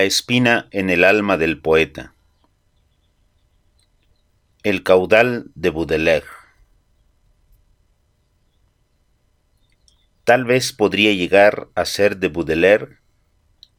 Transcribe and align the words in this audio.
La 0.00 0.06
espina 0.06 0.66
en 0.70 0.88
el 0.88 1.04
alma 1.04 1.36
del 1.36 1.60
poeta. 1.60 2.14
El 4.62 4.82
caudal 4.82 5.50
de 5.54 5.68
Baudelaire. 5.68 6.26
Tal 10.24 10.46
vez 10.46 10.72
podría 10.72 11.12
llegar 11.12 11.68
a 11.74 11.84
ser 11.84 12.16
de 12.16 12.28
Baudelaire, 12.28 12.96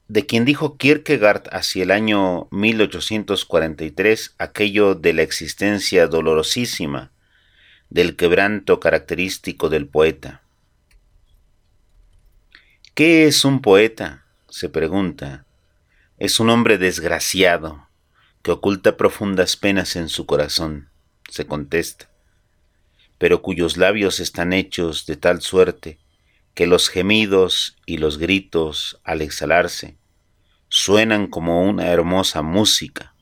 de 0.10 0.28
quien 0.28 0.46
dijo 0.46 0.78
Kierkegaard 0.78 1.50
hacia 1.52 1.82
el 1.82 1.90
año 1.90 2.48
1843 2.52 4.36
aquello 4.38 4.94
de 4.94 5.14
la 5.14 5.24
existencia 5.24 6.06
dolorosísima, 6.06 7.12
del 7.90 8.16
quebranto 8.16 8.80
característico 8.80 9.70
del 9.70 9.88
poeta. 9.88 10.44
¿Qué 12.94 13.26
es 13.26 13.44
un 13.44 13.64
poeta? 13.64 14.24
se 14.50 14.70
pregunta 14.70 15.48
es 16.22 16.40
un 16.40 16.52
hombre 16.52 16.78
desgraciado 16.78 17.88
que 18.44 18.52
oculta 18.52 18.96
profundas 18.96 19.58
penas 19.58 19.96
en 19.96 20.08
su 20.08 20.28
corazón, 20.28 20.92
se 21.28 21.48
contesta, 21.48 22.12
pero 23.18 23.42
cuyos 23.42 23.76
labios 23.76 24.20
están 24.20 24.54
hechos 24.54 25.08
de 25.08 25.16
tal 25.16 25.42
suerte 25.42 25.98
que 26.54 26.68
los 26.68 26.90
gemidos 26.90 27.76
y 27.88 27.98
los 27.98 28.20
gritos 28.20 29.02
al 29.04 29.24
exhalarse 29.24 29.98
suenan 30.70 31.26
como 31.26 31.64
una 31.64 31.88
hermosa 31.88 32.44
música. 32.44 33.16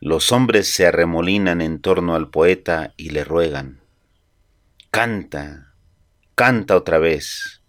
Los 0.00 0.32
hombres 0.32 0.72
se 0.72 0.86
arremolinan 0.86 1.60
en 1.60 1.82
torno 1.82 2.14
al 2.14 2.30
poeta 2.30 2.94
y 2.96 3.10
le 3.10 3.22
ruegan, 3.22 3.82
canta, 4.90 5.74
canta 6.36 6.74
otra 6.74 6.96
vez, 6.96 7.60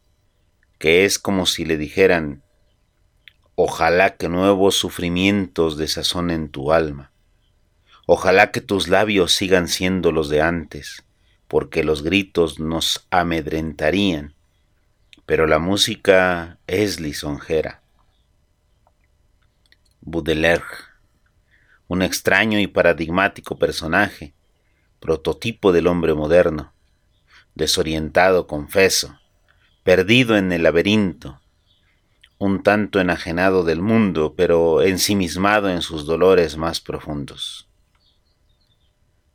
que 0.80 1.04
es 1.04 1.20
como 1.20 1.46
si 1.46 1.66
le 1.66 1.76
dijeran, 1.76 2.43
Ojalá 3.56 4.18
que 4.18 4.30
nuevos 4.30 4.76
sufrimientos 4.76 5.78
desazonen 5.78 6.50
tu 6.50 6.72
alma. 6.72 7.12
Ojalá 8.08 8.52
que 8.52 8.62
tus 8.62 8.88
labios 8.88 9.34
sigan 9.34 9.68
siendo 9.68 10.12
los 10.12 10.28
de 10.30 10.42
antes, 10.42 11.04
porque 11.48 11.84
los 11.84 12.02
gritos 12.02 12.60
nos 12.60 13.06
amedrentarían, 13.12 14.34
pero 15.28 15.46
la 15.46 15.60
música 15.60 16.58
es 16.66 17.00
lisonjera. 17.00 17.84
Baudelaire, 20.02 20.64
un 21.88 22.02
extraño 22.02 22.60
y 22.60 22.66
paradigmático 22.66 23.60
personaje, 23.60 24.34
prototipo 25.00 25.72
del 25.72 25.86
hombre 25.86 26.16
moderno, 26.16 26.74
desorientado, 27.54 28.48
confeso, 28.48 29.20
perdido 29.84 30.38
en 30.38 30.52
el 30.52 30.64
laberinto, 30.64 31.40
un 32.44 32.62
tanto 32.62 33.00
enajenado 33.00 33.64
del 33.64 33.82
mundo, 33.82 34.34
pero 34.36 34.82
ensimismado 34.82 35.70
en 35.70 35.82
sus 35.82 36.06
dolores 36.06 36.58
más 36.58 36.82
profundos. 36.82 37.70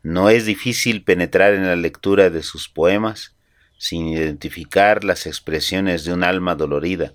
No 0.02 0.28
es 0.28 0.44
difícil 0.44 1.02
penetrar 1.04 1.54
en 1.54 1.66
la 1.66 1.74
lectura 1.74 2.28
de 2.28 2.42
sus 2.42 2.68
poemas 2.68 3.34
sin 3.78 4.08
identificar 4.08 5.04
las 5.04 5.26
expresiones 5.26 6.04
de 6.04 6.12
un 6.12 6.22
alma 6.22 6.54
dolorida, 6.54 7.14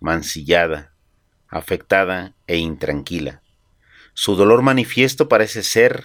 mancillada, 0.00 0.92
afectada 1.48 2.34
e 2.48 2.56
intranquila. 2.56 3.40
Su 4.14 4.34
dolor 4.34 4.62
manifiesto 4.62 5.28
parece 5.28 5.62
ser 5.62 6.02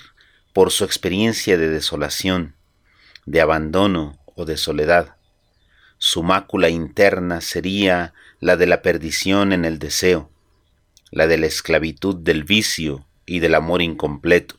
por 0.53 0.69
su 0.69 0.84
experiencia 0.84 1.57
de 1.57 1.69
desolación, 1.69 2.55
de 3.25 3.41
abandono 3.41 4.19
o 4.35 4.45
de 4.45 4.55
soledad. 4.55 5.16
Su 5.97 6.22
mácula 6.22 6.69
interna 6.69 7.41
sería 7.41 8.13
la 8.39 8.55
de 8.55 8.67
la 8.67 8.81
perdición 8.81 9.53
en 9.53 9.66
el 9.66 9.79
deseo, 9.79 10.29
la 11.11 11.27
de 11.27 11.38
la 11.38 11.47
esclavitud 11.47 12.16
del 12.16 12.44
vicio 12.44 13.05
y 13.25 13.39
del 13.39 13.55
amor 13.55 13.81
incompleto. 13.81 14.55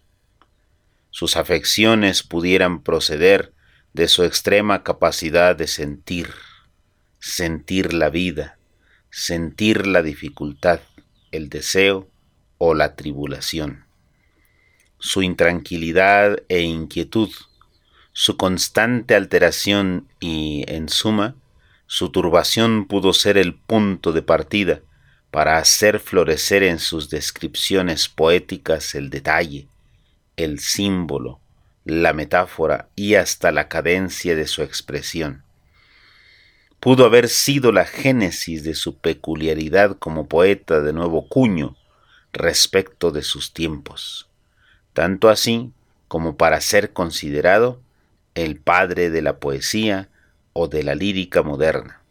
Sus 1.11 1.37
afecciones 1.37 2.23
pudieran 2.23 2.83
proceder 2.83 3.53
de 3.93 4.07
su 4.07 4.25
extrema 4.25 4.83
capacidad 4.83 5.57
de 5.57 5.67
sentir, 5.67 6.31
sentir 7.19 7.93
la 7.93 8.11
vida, 8.11 8.59
sentir 9.11 9.87
la 9.87 10.03
dificultad, 10.03 10.81
el 11.33 11.49
deseo 11.49 12.09
o 12.59 12.75
la 12.75 12.95
tribulación. 12.95 13.87
Su 14.99 15.23
intranquilidad 15.23 16.43
e 16.49 16.61
inquietud, 16.61 17.31
su 18.13 18.37
constante 18.37 19.15
alteración 19.15 20.09
y, 20.21 20.65
en 20.69 20.89
suma, 20.89 21.37
su 21.93 22.11
turbación 22.11 22.87
pudo 22.87 23.13
ser 23.13 23.37
el 23.37 23.53
punto 23.53 24.13
de 24.13 24.23
partida 24.23 24.81
para 25.33 25.59
hacer 25.59 25.99
florecer 25.99 26.63
en 26.63 26.79
sus 26.79 27.11
descripciones 27.11 28.09
poéticas 28.09 28.95
el 28.95 29.11
detalle, 29.11 29.67
el 30.37 30.61
símbolo, 30.61 31.41
la 31.85 32.13
metáfora 32.13 32.89
y 32.95 33.17
hasta 33.17 33.51
la 33.51 33.67
cadencia 33.67 34.37
de 34.37 34.47
su 34.47 34.63
expresión. 34.63 35.43
Pudo 36.79 37.05
haber 37.05 37.29
sido 37.29 37.73
la 37.73 37.87
génesis 37.87 38.63
de 38.63 38.77
su 38.77 38.99
peculiaridad 38.99 39.99
como 39.99 40.29
poeta 40.29 40.81
de 40.81 40.93
nuevo 40.93 41.27
cuño 41.27 41.77
respecto 42.33 43.11
de 43.11 43.23
sus 43.23 43.53
tiempos, 43.53 44.29
tanto 44.93 45.29
así 45.29 45.73
como 46.07 46.37
para 46.37 46.61
ser 46.61 46.93
considerado 46.93 47.81
el 48.37 48.61
padre 48.61 49.11
de 49.11 49.23
la 49.23 49.41
poesía 49.41 50.09
o 50.53 50.69
de 50.69 50.83
la 50.83 50.95
lírica 50.95 51.43
moderna. 51.43 52.03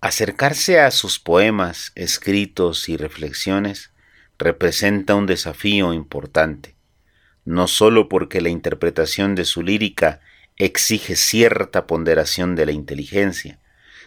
Acercarse 0.00 0.80
a 0.80 0.90
sus 0.90 1.18
poemas, 1.18 1.92
escritos 1.94 2.88
y 2.88 2.96
reflexiones 2.96 3.90
representa 4.38 5.14
un 5.14 5.26
desafío 5.26 5.94
importante, 5.94 6.76
no 7.44 7.68
sólo 7.68 8.08
porque 8.08 8.40
la 8.40 8.50
interpretación 8.50 9.34
de 9.34 9.44
su 9.44 9.62
lírica 9.62 10.20
exige 10.56 11.16
cierta 11.16 11.86
ponderación 11.86 12.54
de 12.54 12.66
la 12.66 12.72
inteligencia, 12.72 13.58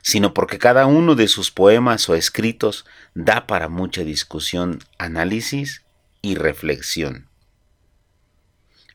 sino 0.01 0.33
porque 0.33 0.59
cada 0.59 0.85
uno 0.85 1.15
de 1.15 1.27
sus 1.27 1.51
poemas 1.51 2.07
o 2.09 2.15
escritos 2.15 2.85
da 3.13 3.47
para 3.47 3.67
mucha 3.67 4.03
discusión, 4.03 4.79
análisis 4.97 5.83
y 6.21 6.35
reflexión. 6.35 7.27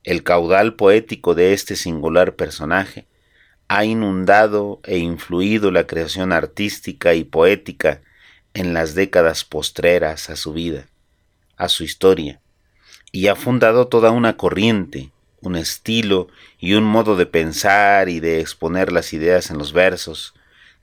El 0.05 0.23
caudal 0.23 0.75
poético 0.75 1.35
de 1.35 1.53
este 1.53 1.77
singular 1.77 2.35
personaje 2.35 3.07
ha 3.75 3.87
inundado 3.87 4.81
e 4.85 4.99
influido 4.99 5.71
la 5.71 5.87
creación 5.87 6.31
artística 6.31 7.15
y 7.15 7.25
poética 7.25 8.03
en 8.53 8.75
las 8.75 8.95
décadas 8.95 9.47
postreras 9.47 10.29
a 10.29 10.37
su 10.37 10.53
vida, 10.53 10.89
a 11.57 11.71
su 11.71 11.83
historia, 11.83 12.43
y 13.13 13.29
ha 13.29 13.35
fundado 13.35 13.89
toda 13.89 14.11
una 14.11 14.37
corriente, 14.37 15.11
un 15.41 15.57
estilo 15.57 16.29
y 16.59 16.75
un 16.75 16.85
modo 16.85 17.17
de 17.17 17.25
pensar 17.25 18.11
y 18.11 18.21
de 18.21 18.43
exponer 18.43 18.93
las 18.93 19.15
ideas 19.15 19.51
en 19.51 19.57
los 19.57 19.73
versos, 19.73 20.35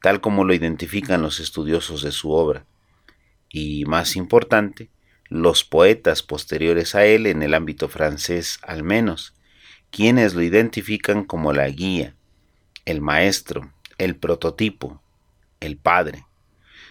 tal 0.02 0.20
como 0.20 0.44
lo 0.44 0.56
identifican 0.56 1.22
los 1.22 1.40
estudiosos 1.40 2.02
de 2.02 2.12
su 2.12 2.32
obra, 2.32 2.66
y, 3.50 3.86
más 3.86 4.16
importante, 4.16 4.90
los 5.28 5.64
poetas 5.64 6.24
posteriores 6.24 6.96
a 6.96 7.06
él 7.06 7.28
en 7.28 7.44
el 7.44 7.54
ámbito 7.54 7.88
francés 7.88 8.58
al 8.64 8.82
menos, 8.82 9.36
quienes 9.92 10.34
lo 10.34 10.42
identifican 10.42 11.24
como 11.24 11.54
la 11.54 11.70
guía, 11.70 12.16
el 12.90 13.02
maestro, 13.02 13.72
el 14.00 14.16
prototipo, 14.16 15.00
el 15.60 15.78
padre. 15.78 16.26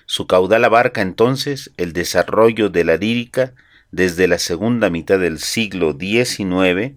Su 0.07 0.29
caudal 0.29 0.65
abarca 0.65 1.03
entonces 1.03 1.73
el 1.77 1.93
desarrollo 1.93 2.71
de 2.71 2.85
la 2.85 2.97
lírica 2.97 3.55
desde 3.91 4.29
la 4.29 4.39
segunda 4.39 4.91
mitad 4.91 5.19
del 5.19 5.41
siglo 5.41 5.97
XIX 5.99 6.95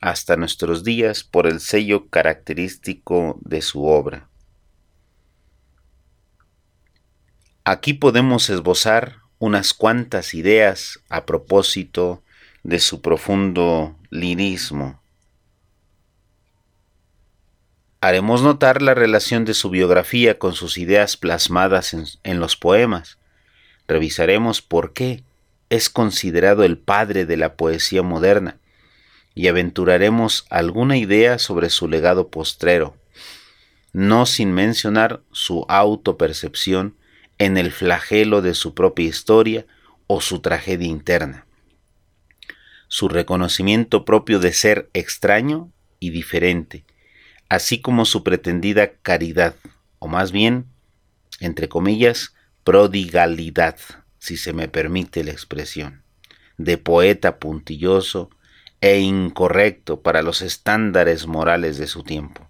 hasta 0.00 0.36
nuestros 0.36 0.82
días 0.82 1.22
por 1.22 1.46
el 1.46 1.60
sello 1.60 2.08
característico 2.08 3.38
de 3.40 3.62
su 3.62 3.84
obra. 3.84 4.28
Aquí 7.62 7.94
podemos 7.94 8.50
esbozar 8.50 9.20
unas 9.38 9.74
cuantas 9.74 10.34
ideas 10.34 10.98
a 11.08 11.24
propósito 11.24 12.24
de 12.64 12.80
su 12.80 13.00
profundo 13.00 13.96
lirismo 14.10 15.03
haremos 18.06 18.42
notar 18.42 18.82
la 18.82 18.92
relación 18.92 19.46
de 19.46 19.54
su 19.54 19.70
biografía 19.70 20.38
con 20.38 20.52
sus 20.52 20.76
ideas 20.76 21.16
plasmadas 21.16 21.96
en, 22.22 22.38
los 22.38 22.54
poemas. 22.54 23.16
Revisaremos 23.88 24.60
por 24.60 24.92
qué 24.92 25.24
es 25.70 25.88
considerado 25.88 26.64
el 26.64 26.76
padre 26.76 27.24
de 27.24 27.38
la 27.38 27.54
poesía 27.54 28.02
moderna 28.02 28.58
y 29.34 29.48
aventuraremos 29.48 30.44
alguna 30.50 30.98
idea 30.98 31.38
sobre 31.38 31.70
su 31.70 31.88
legado 31.88 32.28
postrero, 32.28 32.94
no 33.94 34.26
sin 34.26 34.52
mencionar 34.52 35.22
su 35.32 35.64
autopercepción 35.70 36.96
en 37.38 37.56
el 37.56 37.72
flagelo 37.72 38.42
de 38.42 38.52
su 38.52 38.74
propia 38.74 39.06
historia 39.06 39.64
o 40.08 40.20
su 40.20 40.40
tragedia 40.40 40.88
interna, 40.88 41.46
su 42.86 43.08
reconocimiento 43.08 44.04
propio 44.04 44.40
de 44.40 44.52
ser 44.52 44.90
extraño 44.92 45.70
y 46.00 46.10
diferente, 46.10 46.84
así 47.48 47.80
como 47.80 48.04
su 48.04 48.22
pretendida 48.24 48.92
caridad, 49.02 49.54
o 49.98 50.08
más 50.08 50.32
bien, 50.32 50.66
entre 51.40 51.68
comillas, 51.68 52.34
prodigalidad, 52.64 53.76
si 54.18 54.36
se 54.36 54.52
me 54.52 54.68
permite 54.68 55.24
la 55.24 55.32
expresión, 55.32 56.02
de 56.56 56.78
poeta 56.78 57.38
puntilloso 57.38 58.30
e 58.80 59.00
incorrecto 59.00 60.00
para 60.00 60.22
los 60.22 60.42
estándares 60.42 61.26
morales 61.26 61.78
de 61.78 61.86
su 61.86 62.02
tiempo. 62.02 62.48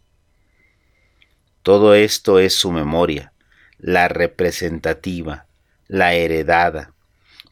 Todo 1.62 1.94
esto 1.94 2.38
es 2.38 2.54
su 2.54 2.72
memoria, 2.72 3.32
la 3.78 4.08
representativa, 4.08 5.46
la 5.88 6.14
heredada, 6.14 6.92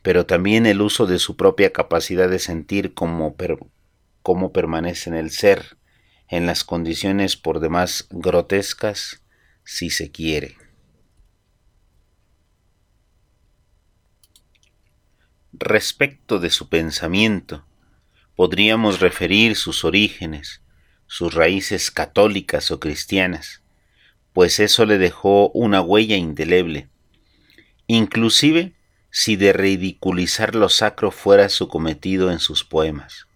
pero 0.03 0.27
también 0.27 0.67
el 0.67 0.83
uso 0.83 1.07
de 1.07 1.19
su 1.19 1.37
propia 1.37 1.73
capacidad 1.73 2.29
de 2.29 2.39
sentir 2.39 2.93
cómo, 2.93 3.35
permanece 4.53 5.11
en 5.11 5.17
el 5.17 5.31
ser, 5.31 5.77
en 6.33 6.47
las 6.47 6.65
condiciones 6.65 7.37
por 7.37 7.61
demás 7.61 8.07
grotescas, 8.11 9.23
si 9.65 9.91
se 9.91 10.11
quiere. 10.11 10.57
Respecto 15.53 16.39
de 16.39 16.49
su 16.49 16.71
pensamiento, 16.71 17.67
podríamos 18.35 19.01
referir 19.01 19.57
sus 19.57 19.85
orígenes, 19.85 20.63
sus 21.07 21.35
raíces 21.35 21.91
católicas 21.91 22.71
o 22.71 22.81
cristianas, 22.81 23.61
pues 24.33 24.59
eso 24.59 24.87
le 24.87 24.97
dejó 24.97 25.51
una 25.51 25.83
huella 25.83 26.17
indeleble, 26.17 26.89
inclusive 27.87 28.73
si 29.11 29.37
de 29.37 29.53
ridiculizar 29.53 30.55
lo 30.55 30.71
sacro 30.71 31.11
fuera 31.11 31.51
su 31.51 31.69
cometido 31.69 32.33
en 32.33 32.39
sus 32.39 32.65
poemas. 32.65 33.27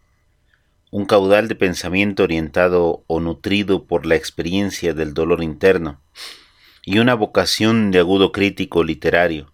Un 0.91 1.05
caudal 1.05 1.49
de 1.49 1.55
pensamiento 1.57 2.23
orientado 2.23 3.05
o 3.07 3.21
nutrido 3.21 3.87
por 3.87 4.07
la 4.07 4.15
experiencia 4.15 4.95
del 4.95 5.15
dolor 5.15 5.43
interno, 5.43 6.01
y 6.85 6.99
una 7.01 7.15
vocación 7.15 7.91
de 7.91 7.99
agudo 7.99 8.31
crítico 8.31 8.85
literario, 8.85 9.53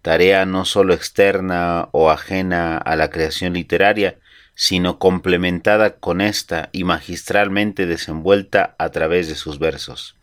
tarea 0.00 0.46
no 0.46 0.64
sólo 0.64 0.94
externa 0.94 1.88
o 1.92 2.10
ajena 2.10 2.78
a 2.78 2.96
la 2.96 3.10
creación 3.10 3.52
literaria, 3.52 4.18
sino 4.54 4.98
complementada 4.98 5.96
con 5.98 6.20
esta 6.20 6.68
y 6.72 6.84
magistralmente 6.84 7.86
desenvuelta 7.86 8.74
a 8.78 8.90
través 8.90 9.28
de 9.28 9.34
sus 9.34 9.58
versos. 9.58 10.16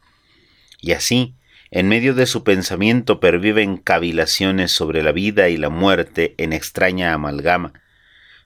Y 0.82 0.92
así, 0.92 1.36
en 1.72 1.88
medio 1.88 2.14
de 2.14 2.26
su 2.26 2.44
pensamiento 2.44 3.20
perviven 3.20 3.78
cavilaciones 3.78 4.72
sobre 4.72 5.04
la 5.04 5.12
vida 5.12 5.50
y 5.50 5.58
la 5.58 5.70
muerte 5.70 6.36
en 6.38 6.54
extraña 6.54 7.14
amalgama, 7.14 7.74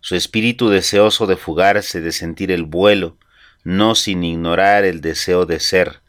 su 0.04 0.18
espíritu 0.18 0.68
deseoso 0.68 1.28
de 1.28 1.38
fugarse, 1.38 2.02
de 2.02 2.12
sentir 2.12 2.52
el 2.52 2.64
vuelo, 2.64 3.18
no 3.64 3.96
sin 3.96 4.22
ignorar 4.26 4.84
el 4.84 5.00
deseo 5.00 5.46
de 5.46 5.62
ser, 5.62 6.02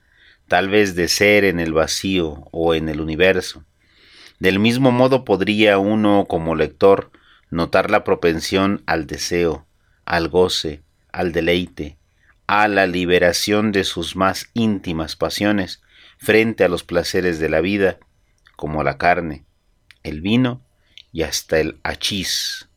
tal 0.49 0.69
vez 0.69 0.97
de 0.97 1.07
ser 1.07 1.45
en 1.45 1.61
el 1.61 1.73
vacío 1.73 2.49
o 2.51 2.75
en 2.75 2.89
el 2.89 3.01
universo. 3.01 3.65
Del 4.41 4.59
mismo 4.59 4.91
modo 4.91 5.25
podría 5.25 5.79
uno, 5.79 6.27
como 6.29 6.57
lector, 6.57 7.13
notar 7.51 7.89
la 7.89 8.03
propensión 8.03 8.83
al 8.85 9.07
deseo, 9.07 9.65
al 10.05 10.29
goce, 10.29 10.83
al 11.13 11.31
deleite, 11.31 11.97
a 12.49 12.67
la 12.67 12.89
liberación 12.89 13.71
de 13.71 13.85
sus 13.85 14.17
más 14.17 14.51
íntimas 14.55 15.15
pasiones, 15.15 15.83
frente 16.19 16.65
a 16.65 16.69
los 16.69 16.83
placeres 16.83 17.39
de 17.39 17.49
la 17.49 17.61
vida, 17.61 18.01
como 18.57 18.83
la 18.83 18.99
carne, 18.99 19.45
el 20.03 20.21
vino 20.21 20.63
y 21.13 21.23
hasta 21.23 21.61
el 21.61 21.79
hachís. 21.85 22.69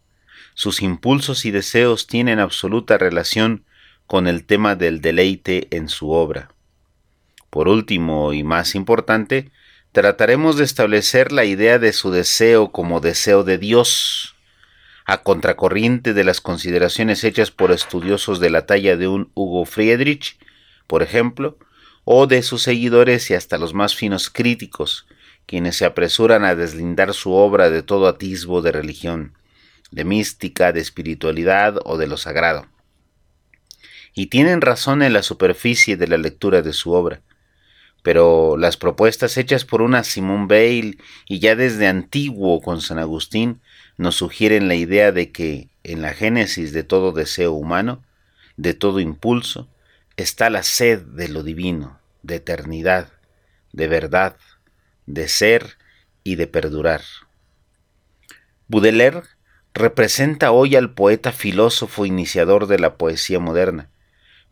Sus 0.60 0.82
impulsos 0.82 1.46
y 1.46 1.52
deseos 1.52 2.08
tienen 2.08 2.40
absoluta 2.40 2.98
relación 2.98 3.64
con 4.08 4.26
el 4.26 4.44
tema 4.44 4.76
del 4.76 5.02
deleite 5.02 5.68
en 5.70 5.88
su 5.88 6.10
obra. 6.10 6.50
Por 7.52 7.68
último 7.68 8.34
y 8.34 8.42
más 8.42 8.74
importante, 8.74 9.52
trataremos 9.92 10.58
de 10.58 10.64
establecer 10.64 11.32
la 11.32 11.46
idea 11.46 11.78
de 11.78 11.94
su 11.94 12.10
deseo 12.10 12.72
como 12.72 13.02
deseo 13.02 13.44
de 13.44 13.60
Dios, 13.60 14.36
a 15.06 15.22
contracorriente 15.22 16.16
de 16.16 16.24
las 16.24 16.42
consideraciones 16.42 17.24
hechas 17.24 17.52
por 17.52 17.72
estudiosos 17.72 18.40
de 18.40 18.50
la 18.50 18.66
talla 18.66 18.98
de 18.98 19.08
un 19.08 19.30
Hugo 19.36 19.64
Friedrich, 19.64 20.40
por 20.88 21.04
ejemplo, 21.04 21.60
o 22.04 22.26
de 22.26 22.42
sus 22.42 22.64
seguidores 22.64 23.30
y 23.30 23.36
hasta 23.36 23.60
los 23.60 23.76
más 23.76 23.94
finos 23.94 24.32
críticos, 24.32 25.06
quienes 25.46 25.78
se 25.78 25.86
apresuran 25.86 26.44
a 26.46 26.56
deslindar 26.56 27.14
su 27.14 27.32
obra 27.34 27.70
de 27.70 27.84
todo 27.84 28.08
atisbo 28.08 28.64
de 28.64 28.72
religión, 28.72 29.37
de 29.92 30.04
mística, 30.04 30.72
de 30.74 30.82
espiritualidad 30.82 31.78
o 31.86 31.98
de 31.98 32.08
lo 32.08 32.18
sagrado. 32.18 32.68
Y 34.14 34.28
tienen 34.28 34.62
razón 34.62 35.02
en 35.04 35.14
la 35.14 35.24
superficie 35.24 35.98
de 35.98 36.08
la 36.08 36.18
lectura 36.18 36.62
de 36.62 36.74
su 36.74 36.92
obra, 36.94 37.22
pero 38.04 38.58
las 38.58 38.78
propuestas 38.78 39.38
hechas 39.38 39.66
por 39.66 39.82
una 39.82 40.04
Simón 40.04 40.48
Bale 40.48 40.98
y 41.28 41.40
ya 41.40 41.56
desde 41.56 41.88
antiguo 41.88 42.62
con 42.62 42.82
San 42.82 43.00
Agustín 43.00 43.62
nos 43.98 44.16
sugieren 44.16 44.68
la 44.68 44.76
idea 44.76 45.12
de 45.12 45.32
que 45.32 45.70
en 45.84 46.02
la 46.02 46.14
génesis 46.14 46.74
de 46.74 46.84
todo 46.84 47.12
deseo 47.12 47.54
humano, 47.54 48.04
de 48.56 48.74
todo 48.74 49.00
impulso, 49.00 49.68
está 50.16 50.50
la 50.50 50.64
sed 50.64 51.02
de 51.02 51.28
lo 51.28 51.44
divino, 51.44 52.00
de 52.24 52.36
eternidad, 52.36 53.10
de 53.72 53.88
verdad, 53.88 54.38
de 55.06 55.28
ser 55.28 55.78
y 56.24 56.36
de 56.36 56.48
perdurar. 56.48 57.02
Baudelaire 58.68 59.24
representa 59.78 60.52
hoy 60.52 60.76
al 60.76 60.94
poeta 60.94 61.32
filósofo 61.32 62.06
iniciador 62.06 62.68
de 62.68 62.80
la 62.80 62.98
poesía 62.98 63.40
moderna, 63.40 63.90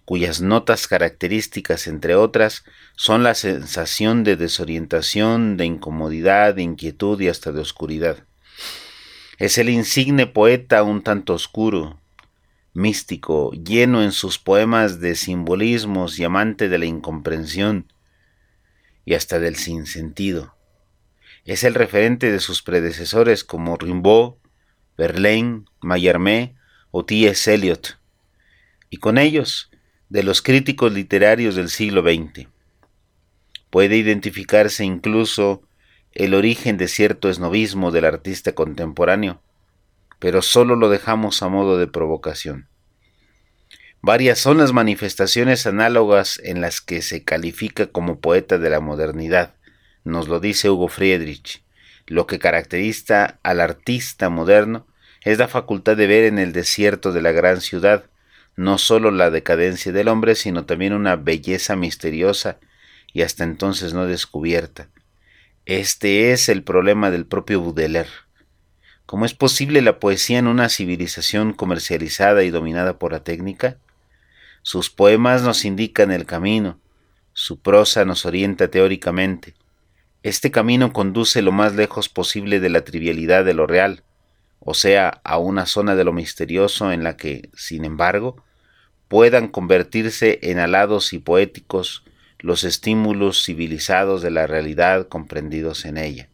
cuyas 0.05 0.41
notas 0.41 0.87
características, 0.87 1.87
entre 1.87 2.15
otras, 2.15 2.63
son 2.95 3.23
la 3.23 3.33
sensación 3.33 4.23
de 4.23 4.35
desorientación, 4.35 5.57
de 5.57 5.65
incomodidad, 5.65 6.53
de 6.53 6.61
inquietud 6.61 7.19
y 7.19 7.27
hasta 7.27 7.51
de 7.51 7.61
oscuridad. 7.61 8.23
Es 9.37 9.57
el 9.57 9.69
insigne 9.69 10.27
poeta 10.27 10.83
un 10.83 11.01
tanto 11.01 11.33
oscuro, 11.33 11.99
místico, 12.73 13.51
lleno 13.51 14.03
en 14.03 14.11
sus 14.11 14.37
poemas 14.37 14.99
de 14.99 15.15
simbolismos 15.15 16.19
y 16.19 16.23
amante 16.23 16.69
de 16.69 16.77
la 16.77 16.85
incomprensión 16.85 17.91
y 19.05 19.15
hasta 19.15 19.39
del 19.39 19.55
sinsentido. 19.55 20.55
Es 21.45 21.63
el 21.63 21.73
referente 21.73 22.31
de 22.31 22.39
sus 22.39 22.61
predecesores 22.61 23.43
como 23.43 23.77
Rimbaud, 23.77 24.35
Verlaine, 24.97 25.65
Mallarmé 25.81 26.55
o 26.91 27.03
T.S. 27.05 27.53
Eliot, 27.53 27.99
y 28.89 28.97
con 28.97 29.17
ellos 29.17 29.69
de 30.09 30.23
los 30.23 30.41
críticos 30.41 30.93
literarios 30.93 31.55
del 31.55 31.69
siglo 31.69 32.01
XX. 32.01 32.47
Puede 33.69 33.97
identificarse 33.97 34.85
incluso 34.85 35.63
el 36.13 36.33
origen 36.33 36.77
de 36.77 36.87
cierto 36.87 37.29
esnovismo 37.29 37.91
del 37.91 38.05
artista 38.05 38.53
contemporáneo, 38.53 39.41
pero 40.19 40.41
solo 40.41 40.77
lo 40.77 40.89
dejamos 40.89 41.43
a 41.43 41.49
modo 41.49 41.77
de 41.77 41.87
provocación. 41.87 42.69
Varias 44.01 44.39
son 44.39 44.59
las 44.59 44.71
manifestaciones 44.71 45.65
análogas 45.65 46.39
en 46.43 46.61
las 46.61 46.79
que 46.79 47.01
se 47.01 47.23
califica 47.23 47.87
como 47.87 48.19
poeta 48.19 48.57
de 48.57 48.69
la 48.69 48.79
modernidad, 48.79 49.55
nos 50.05 50.27
lo 50.27 50.39
dice 50.39 50.69
Hugo 50.69 50.87
Friedrich. 50.87 51.64
Lo 52.07 52.27
que 52.27 52.39
caracteriza 52.39 53.39
al 53.43 53.61
artista 53.61 54.29
moderno 54.29 54.85
es 55.23 55.37
la 55.39 55.47
facultad 55.47 55.97
de 55.97 56.07
ver 56.07 56.25
en 56.25 56.39
el 56.39 56.53
desierto 56.53 57.11
de 57.11 57.21
la 57.21 57.31
gran 57.31 57.61
ciudad 57.61 58.05
no 58.55 58.77
sólo 58.77 59.11
la 59.11 59.31
decadencia 59.31 59.91
del 59.91 60.07
hombre, 60.07 60.35
sino 60.35 60.65
también 60.65 60.93
una 60.93 61.15
belleza 61.15 61.75
misteriosa 61.75 62.57
y 63.13 63.21
hasta 63.21 63.43
entonces 63.43 63.93
no 63.93 64.05
descubierta. 64.05 64.89
Este 65.65 66.31
es 66.31 66.47
el 66.47 66.63
problema 66.63 67.11
del 67.11 67.25
propio 67.25 67.61
Baudelaire. 67.61 68.09
¿Cómo 69.05 69.25
es 69.25 69.33
posible 69.33 69.81
la 69.81 69.99
poesía 69.99 70.39
en 70.39 70.47
una 70.47 70.69
civilización 70.69 71.53
comercializada 71.53 72.43
y 72.43 72.49
dominada 72.49 72.97
por 72.97 73.11
la 73.11 73.23
técnica? 73.23 73.77
Sus 74.61 74.89
poemas 74.89 75.43
nos 75.43 75.65
indican 75.65 76.11
el 76.11 76.25
camino, 76.25 76.79
su 77.33 77.59
prosa 77.59 78.05
nos 78.05 78.25
orienta 78.25 78.69
teóricamente. 78.69 79.53
Este 80.25 80.49
camino 80.49 80.91
conduce 80.91 81.43
lo 81.43 81.51
más 81.51 81.75
lejos 81.75 82.09
posible 82.09 82.59
de 82.59 82.69
la 82.69 82.83
trivialidad 82.83 83.45
de 83.45 83.53
lo 83.53 83.67
real, 83.67 84.01
o 84.59 84.73
sea, 84.73 85.21
a 85.23 85.37
una 85.37 85.67
zona 85.67 85.93
de 85.93 86.03
lo 86.03 86.13
misterioso 86.13 86.91
en 86.91 87.03
la 87.03 87.15
que, 87.15 87.51
sin 87.53 87.85
embargo, 87.85 88.43
puedan 89.07 89.49
convertirse 89.49 90.39
en 90.41 90.57
alados 90.57 91.13
y 91.13 91.19
poéticos 91.19 92.03
los 92.39 92.63
estímulos 92.63 93.45
civilizados 93.45 94.23
de 94.23 94.31
la 94.31 94.47
realidad 94.47 95.09
comprendidos 95.09 95.85
en 95.85 95.99
ella. 95.99 96.27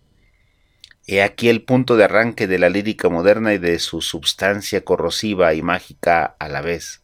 He 1.06 1.22
aquí 1.22 1.50
el 1.50 1.62
punto 1.62 1.98
de 1.98 2.06
arranque 2.06 2.48
de 2.48 2.60
la 2.60 2.70
lírica 2.70 3.10
moderna 3.10 3.54
y 3.54 3.58
de 3.58 3.78
su 3.78 4.00
substancia 4.00 4.86
corrosiva 4.86 5.54
y 5.54 5.62
mágica 5.62 6.38
a 6.40 6.48
la 6.48 6.62
vez. 6.62 7.02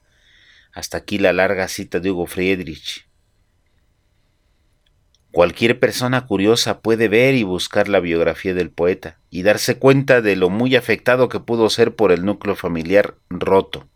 Hasta 0.71 0.99
aquí 0.99 1.17
la 1.17 1.33
larga 1.33 1.67
cita 1.67 1.99
de 1.99 2.11
Hugo 2.11 2.27
Friedrich. 2.27 3.06
Cualquier 5.37 5.79
persona 5.79 6.25
curiosa 6.25 6.79
puede 6.79 7.09
ver 7.09 7.35
y 7.35 7.43
buscar 7.43 7.89
la 7.89 7.99
biografía 7.99 8.55
del 8.55 8.71
poeta 8.71 9.19
y 9.29 9.43
darse 9.43 9.77
cuenta 9.77 10.21
de 10.23 10.35
lo 10.35 10.49
muy 10.49 10.75
afectado 10.75 11.29
que 11.29 11.39
pudo 11.39 11.69
ser 11.69 11.95
por 11.95 12.11
el 12.11 12.25
núcleo 12.25 12.55
familiar 12.55 13.13
roto, 13.29 13.87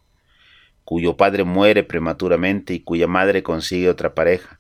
cuyo 0.84 1.18
padre 1.18 1.44
muere 1.44 1.82
prematuramente 1.82 2.76
y 2.76 2.82
cuya 2.82 3.08
madre 3.08 3.42
consigue 3.42 3.90
otra 3.90 4.14
pareja, 4.14 4.60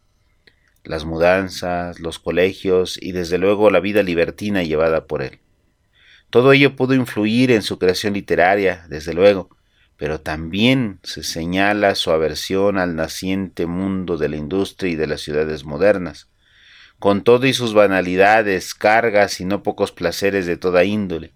las 0.84 1.06
mudanzas, 1.06 2.00
los 2.00 2.18
colegios 2.18 2.98
y 3.00 3.12
desde 3.12 3.38
luego 3.38 3.70
la 3.70 3.80
vida 3.80 4.02
libertina 4.02 4.64
llevada 4.64 5.06
por 5.06 5.22
él. 5.22 5.38
Todo 6.32 6.52
ello 6.52 6.76
pudo 6.76 6.96
influir 6.96 7.52
en 7.52 7.62
su 7.62 7.78
creación 7.78 8.14
literaria, 8.16 8.88
desde 8.90 9.14
luego, 9.14 9.56
pero 9.98 10.20
también 10.20 11.00
se 11.04 11.22
señala 11.22 11.94
su 11.94 12.10
aversión 12.10 12.80
al 12.80 12.96
naciente 12.96 13.68
mundo 13.68 14.18
de 14.18 14.30
la 14.30 14.38
industria 14.38 14.92
y 14.92 14.96
de 14.96 15.06
las 15.06 15.22
ciudades 15.22 15.64
modernas, 15.64 16.32
con 17.02 17.24
todo 17.24 17.48
y 17.48 17.54
sus 17.54 17.74
banalidades, 17.74 18.76
cargas 18.76 19.42
y 19.42 19.46
no 19.46 19.64
pocos 19.64 19.92
placeres 19.92 20.46
de 20.46 20.56
toda 20.56 20.84
índole. 20.84 21.34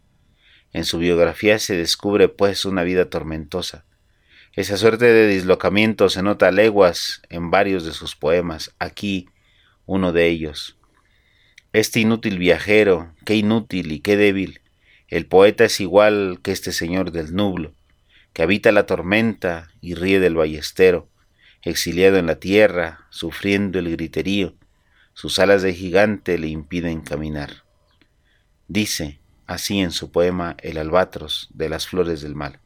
En 0.72 0.86
su 0.86 1.00
biografía 1.00 1.57
se 1.57 1.75
descubre 1.75 2.29
pues 2.29 2.65
una 2.65 2.84
vida 2.84 3.10
tormentosa. 3.10 3.84
Esa 4.53 4.77
suerte 4.77 5.05
de 5.05 5.27
dislocamiento 5.27 6.07
se 6.10 6.22
nota 6.22 6.50
a 6.50 6.51
leguas 6.51 7.24
en 7.29 7.50
varios 7.50 7.84
de 7.84 7.93
sus 7.93 8.15
poemas. 8.15 8.75
Aquí 8.77 9.27
uno 9.88 10.13
de 10.13 10.27
ellos. 10.27 10.77
Este 11.74 12.00
inútil 12.00 12.38
viajero, 12.38 13.15
qué 13.25 13.36
inútil 13.36 13.91
y 13.91 14.01
qué 14.01 14.17
débil. 14.17 14.62
El 15.07 15.25
poeta 15.25 15.65
es 15.65 15.81
igual 15.81 16.41
que 16.43 16.51
este 16.51 16.74
señor 16.74 17.12
del 17.12 17.34
nublo, 17.34 17.74
que 18.34 18.43
habita 18.43 18.72
la 18.72 18.86
tormenta 18.86 19.69
y 19.81 19.95
ríe 19.95 20.19
del 20.19 20.36
ballestero, 20.36 21.10
exiliado 21.63 22.17
en 22.17 22.27
la 22.27 22.36
tierra, 22.36 23.07
sufriendo 23.10 23.79
el 23.79 23.89
griterío, 23.89 24.53
sus 25.15 25.39
alas 25.39 25.62
de 25.62 25.74
gigante 25.74 26.38
le 26.38 26.48
impiden 26.48 27.00
caminar. 27.00 27.63
Dice 28.67 29.19
así 29.48 29.79
en 29.79 29.91
su 29.91 30.12
poema 30.12 30.57
El 30.62 30.77
albatros 30.77 31.50
de 31.53 31.69
las 31.69 31.88
flores 31.88 32.22
del 32.22 32.36
mal, 32.36 32.60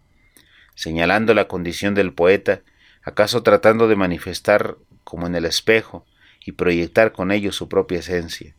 señalando 0.73 1.35
la 1.35 1.47
condición 1.47 1.93
del 1.93 2.11
poeta, 2.11 2.61
acaso 3.03 3.43
tratando 3.43 3.87
de 3.87 3.95
manifestar 3.95 4.77
como 5.03 5.27
en 5.27 5.35
el 5.35 5.45
espejo 5.45 6.07
y 6.43 6.53
proyectar 6.53 7.11
con 7.11 7.31
ello 7.31 7.51
su 7.51 7.69
propia 7.69 7.99
esencia. 7.99 8.55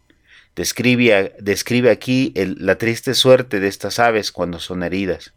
Describe, 0.55 1.35
describe 1.41 1.91
aquí 1.91 2.33
la 2.37 2.79
triste 2.79 3.15
suerte 3.15 3.59
de 3.59 3.67
estas 3.67 3.99
aves 3.99 4.31
cuando 4.31 4.61
son 4.61 4.85
heridas, 4.85 5.33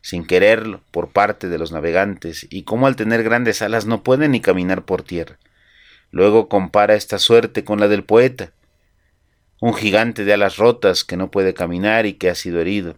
sin 0.00 0.26
quererlo, 0.26 0.82
por 0.90 1.12
parte 1.12 1.48
de 1.48 1.58
los 1.58 1.70
navegantes, 1.70 2.46
y 2.50 2.64
cómo 2.64 2.88
al 2.88 2.96
tener 2.96 3.22
grandes 3.22 3.62
alas 3.62 3.86
no 3.86 4.02
pueden 4.02 4.32
ni 4.32 4.40
caminar 4.40 4.84
por 4.84 5.02
tierra. 5.02 5.38
Luego 6.14 6.48
compara 6.48 6.94
esta 6.94 7.18
suerte 7.18 7.64
con 7.64 7.80
la 7.80 7.88
del 7.88 8.04
poeta, 8.04 8.52
un 9.60 9.74
gigante 9.74 10.24
de 10.24 10.32
alas 10.32 10.58
rotas 10.58 11.02
que 11.02 11.16
no 11.16 11.32
puede 11.32 11.54
caminar 11.54 12.06
y 12.06 12.12
que 12.12 12.30
ha 12.30 12.36
sido 12.36 12.60
herido. 12.60 12.94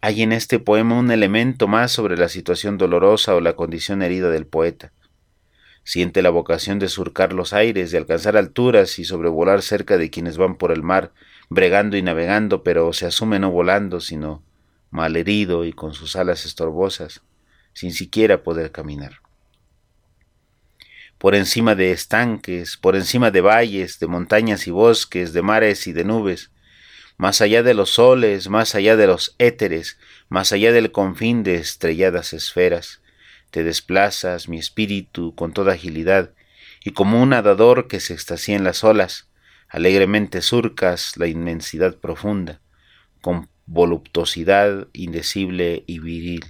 Hay 0.00 0.22
en 0.22 0.32
este 0.32 0.58
poema 0.58 0.98
un 0.98 1.10
elemento 1.10 1.68
más 1.68 1.92
sobre 1.92 2.16
la 2.16 2.30
situación 2.30 2.78
dolorosa 2.78 3.34
o 3.34 3.42
la 3.42 3.56
condición 3.56 4.00
herida 4.00 4.30
del 4.30 4.46
poeta. 4.46 4.90
Siente 5.84 6.22
la 6.22 6.30
vocación 6.30 6.78
de 6.78 6.88
surcar 6.88 7.34
los 7.34 7.52
aires, 7.52 7.90
de 7.90 7.98
alcanzar 7.98 8.38
alturas 8.38 8.98
y 8.98 9.04
sobrevolar 9.04 9.60
cerca 9.60 9.98
de 9.98 10.08
quienes 10.08 10.38
van 10.38 10.56
por 10.56 10.72
el 10.72 10.82
mar, 10.82 11.12
bregando 11.50 11.98
y 11.98 12.02
navegando, 12.02 12.62
pero 12.62 12.94
se 12.94 13.04
asume 13.04 13.38
no 13.38 13.50
volando, 13.50 14.00
sino 14.00 14.42
malherido 14.90 15.66
y 15.66 15.74
con 15.74 15.92
sus 15.92 16.16
alas 16.16 16.46
estorbosas, 16.46 17.20
sin 17.74 17.92
siquiera 17.92 18.42
poder 18.42 18.72
caminar 18.72 19.20
por 21.20 21.34
encima 21.34 21.74
de 21.74 21.92
estanques, 21.92 22.78
por 22.78 22.96
encima 22.96 23.30
de 23.30 23.42
valles, 23.42 23.98
de 23.98 24.06
montañas 24.06 24.66
y 24.66 24.70
bosques, 24.70 25.34
de 25.34 25.42
mares 25.42 25.86
y 25.86 25.92
de 25.92 26.02
nubes, 26.02 26.50
más 27.18 27.42
allá 27.42 27.62
de 27.62 27.74
los 27.74 27.90
soles, 27.90 28.48
más 28.48 28.74
allá 28.74 28.96
de 28.96 29.06
los 29.06 29.34
éteres, 29.36 29.98
más 30.30 30.50
allá 30.52 30.72
del 30.72 30.92
confín 30.92 31.42
de 31.42 31.56
estrelladas 31.56 32.32
esferas, 32.32 33.02
te 33.50 33.64
desplazas, 33.64 34.48
mi 34.48 34.58
espíritu, 34.58 35.34
con 35.34 35.52
toda 35.52 35.74
agilidad, 35.74 36.30
y 36.82 36.92
como 36.92 37.20
un 37.20 37.28
nadador 37.28 37.86
que 37.86 38.00
se 38.00 38.14
extasía 38.14 38.56
en 38.56 38.64
las 38.64 38.82
olas, 38.82 39.28
alegremente 39.68 40.40
surcas 40.40 41.18
la 41.18 41.26
inmensidad 41.26 41.96
profunda, 41.96 42.62
con 43.20 43.50
voluptuosidad 43.66 44.88
indecible 44.94 45.84
y 45.86 45.98
viril. 45.98 46.46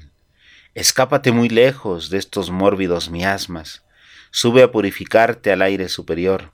Escápate 0.77 1.33
muy 1.33 1.49
lejos 1.49 2.09
de 2.09 2.19
estos 2.19 2.53
mórbidos 2.53 3.11
miasmas, 3.11 3.83
sube 4.31 4.63
a 4.63 4.71
purificarte 4.71 5.53
al 5.53 5.63
aire 5.63 5.89
superior, 5.89 6.53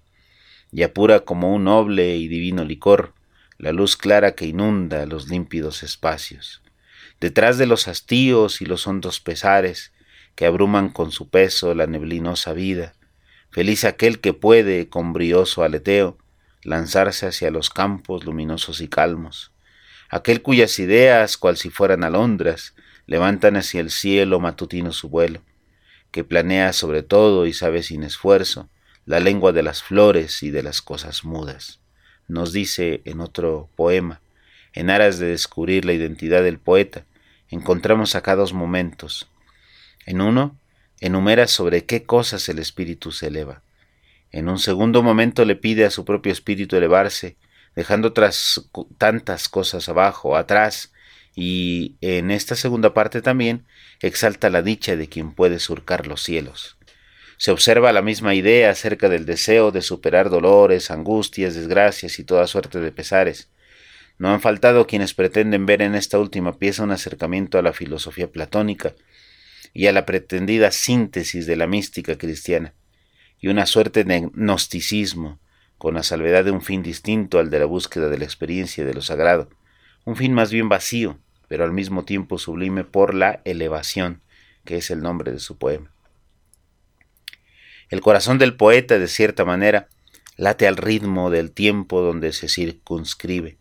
y 0.72 0.82
apura 0.82 1.20
como 1.20 1.54
un 1.54 1.64
noble 1.64 2.16
y 2.16 2.28
divino 2.28 2.64
licor 2.64 3.14
la 3.58 3.72
luz 3.72 3.96
clara 3.96 4.34
que 4.34 4.46
inunda 4.46 5.06
los 5.06 5.28
límpidos 5.28 5.82
espacios. 5.82 6.62
Detrás 7.20 7.56
de 7.56 7.66
los 7.66 7.88
hastíos 7.88 8.60
y 8.60 8.66
los 8.66 8.86
hondos 8.86 9.20
pesares 9.20 9.92
que 10.34 10.44
abruman 10.44 10.90
con 10.90 11.10
su 11.10 11.30
peso 11.30 11.74
la 11.74 11.86
neblinosa 11.86 12.52
vida, 12.52 12.94
feliz 13.50 13.84
aquel 13.84 14.20
que 14.20 14.34
puede, 14.34 14.88
con 14.90 15.14
brioso 15.14 15.62
aleteo, 15.62 16.18
lanzarse 16.62 17.26
hacia 17.26 17.50
los 17.50 17.70
campos 17.70 18.24
luminosos 18.24 18.80
y 18.82 18.88
calmos, 18.88 19.52
aquel 20.10 20.42
cuyas 20.42 20.78
ideas, 20.78 21.38
cual 21.38 21.56
si 21.56 21.70
fueran 21.70 22.04
alondras, 22.04 22.74
levantan 23.06 23.56
hacia 23.56 23.80
el 23.80 23.90
cielo 23.90 24.40
matutino 24.40 24.92
su 24.92 25.08
vuelo, 25.08 25.40
que 26.10 26.24
planea 26.24 26.72
sobre 26.72 27.02
todo 27.02 27.46
y 27.46 27.52
sabe 27.52 27.82
sin 27.82 28.02
esfuerzo 28.02 28.68
la 29.04 29.20
lengua 29.20 29.52
de 29.52 29.62
las 29.62 29.82
flores 29.82 30.42
y 30.42 30.50
de 30.50 30.62
las 30.62 30.82
cosas 30.82 31.24
mudas. 31.24 31.80
Nos 32.28 32.52
dice 32.52 33.02
en 33.04 33.20
otro 33.20 33.70
poema, 33.76 34.20
en 34.72 34.90
aras 34.90 35.18
de 35.18 35.26
descubrir 35.26 35.84
la 35.84 35.92
identidad 35.92 36.42
del 36.42 36.58
poeta, 36.58 37.06
encontramos 37.48 38.14
acá 38.14 38.34
dos 38.34 38.52
momentos. 38.52 39.30
En 40.04 40.20
uno, 40.20 40.58
enumera 41.00 41.46
sobre 41.46 41.84
qué 41.84 42.04
cosas 42.04 42.48
el 42.48 42.58
espíritu 42.58 43.12
se 43.12 43.28
eleva. 43.28 43.62
En 44.32 44.48
un 44.48 44.58
segundo 44.58 45.02
momento 45.02 45.44
le 45.44 45.56
pide 45.56 45.84
a 45.84 45.90
su 45.90 46.04
propio 46.04 46.32
espíritu 46.32 46.76
elevarse, 46.76 47.36
dejando 47.74 48.08
otras 48.08 48.68
tantas 48.98 49.48
cosas 49.48 49.88
abajo, 49.88 50.36
atrás, 50.36 50.92
y 51.38 51.98
en 52.00 52.30
esta 52.30 52.56
segunda 52.56 52.94
parte 52.94 53.20
también 53.20 53.66
exalta 54.00 54.48
la 54.48 54.62
dicha 54.62 54.96
de 54.96 55.08
quien 55.08 55.32
puede 55.32 55.58
surcar 55.58 56.06
los 56.06 56.22
cielos. 56.22 56.78
Se 57.36 57.50
observa 57.50 57.92
la 57.92 58.00
misma 58.00 58.34
idea 58.34 58.70
acerca 58.70 59.10
del 59.10 59.26
deseo 59.26 59.70
de 59.70 59.82
superar 59.82 60.30
dolores, 60.30 60.90
angustias, 60.90 61.54
desgracias 61.54 62.18
y 62.18 62.24
toda 62.24 62.46
suerte 62.46 62.80
de 62.80 62.90
pesares. 62.90 63.50
No 64.16 64.30
han 64.30 64.40
faltado 64.40 64.86
quienes 64.86 65.12
pretenden 65.12 65.66
ver 65.66 65.82
en 65.82 65.94
esta 65.94 66.18
última 66.18 66.58
pieza 66.58 66.82
un 66.82 66.90
acercamiento 66.90 67.58
a 67.58 67.62
la 67.62 67.74
filosofía 67.74 68.32
platónica 68.32 68.94
y 69.74 69.88
a 69.88 69.92
la 69.92 70.06
pretendida 70.06 70.70
síntesis 70.70 71.44
de 71.44 71.56
la 71.56 71.66
mística 71.66 72.16
cristiana, 72.16 72.72
y 73.38 73.48
una 73.48 73.66
suerte 73.66 74.04
de 74.04 74.30
gnosticismo, 74.32 75.38
con 75.76 75.92
la 75.92 76.02
salvedad 76.02 76.46
de 76.46 76.50
un 76.52 76.62
fin 76.62 76.82
distinto 76.82 77.38
al 77.38 77.50
de 77.50 77.58
la 77.58 77.66
búsqueda 77.66 78.08
de 78.08 78.16
la 78.16 78.24
experiencia 78.24 78.86
de 78.86 78.94
lo 78.94 79.02
sagrado, 79.02 79.50
un 80.06 80.16
fin 80.16 80.32
más 80.32 80.50
bien 80.50 80.70
vacío, 80.70 81.18
pero 81.48 81.64
al 81.64 81.72
mismo 81.72 82.04
tiempo 82.04 82.38
sublime 82.38 82.84
por 82.84 83.14
la 83.14 83.40
elevación, 83.44 84.20
que 84.64 84.76
es 84.76 84.90
el 84.90 85.00
nombre 85.00 85.32
de 85.32 85.38
su 85.38 85.56
poema. 85.56 85.90
El 87.88 88.00
corazón 88.00 88.38
del 88.38 88.56
poeta, 88.56 88.98
de 88.98 89.06
cierta 89.06 89.44
manera, 89.44 89.88
late 90.36 90.66
al 90.66 90.76
ritmo 90.76 91.30
del 91.30 91.52
tiempo 91.52 92.00
donde 92.00 92.32
se 92.32 92.48
circunscribe, 92.48 93.58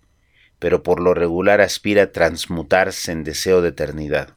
pero 0.59 0.83
por 0.83 0.99
lo 0.99 1.13
regular 1.13 1.61
aspira 1.61 2.03
a 2.03 2.11
transmutarse 2.11 3.11
en 3.11 3.23
deseo 3.23 3.61
de 3.61 3.69
eternidad. 3.69 4.35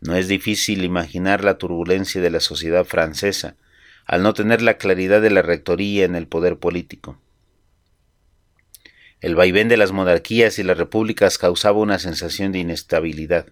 No 0.00 0.14
es 0.14 0.28
difícil 0.28 0.84
imaginar 0.84 1.44
la 1.44 1.58
turbulencia 1.58 2.20
de 2.20 2.30
la 2.30 2.40
sociedad 2.40 2.84
francesa 2.84 3.56
al 4.04 4.22
no 4.22 4.32
tener 4.32 4.62
la 4.62 4.78
claridad 4.78 5.20
de 5.20 5.30
la 5.30 5.42
rectoría 5.42 6.04
en 6.04 6.14
el 6.14 6.26
poder 6.26 6.58
político. 6.58 7.20
El 9.20 9.34
vaivén 9.34 9.68
de 9.68 9.76
las 9.76 9.90
monarquías 9.90 10.60
y 10.60 10.62
las 10.62 10.78
repúblicas 10.78 11.38
causaba 11.38 11.78
una 11.78 11.98
sensación 11.98 12.52
de 12.52 12.60
inestabilidad. 12.60 13.46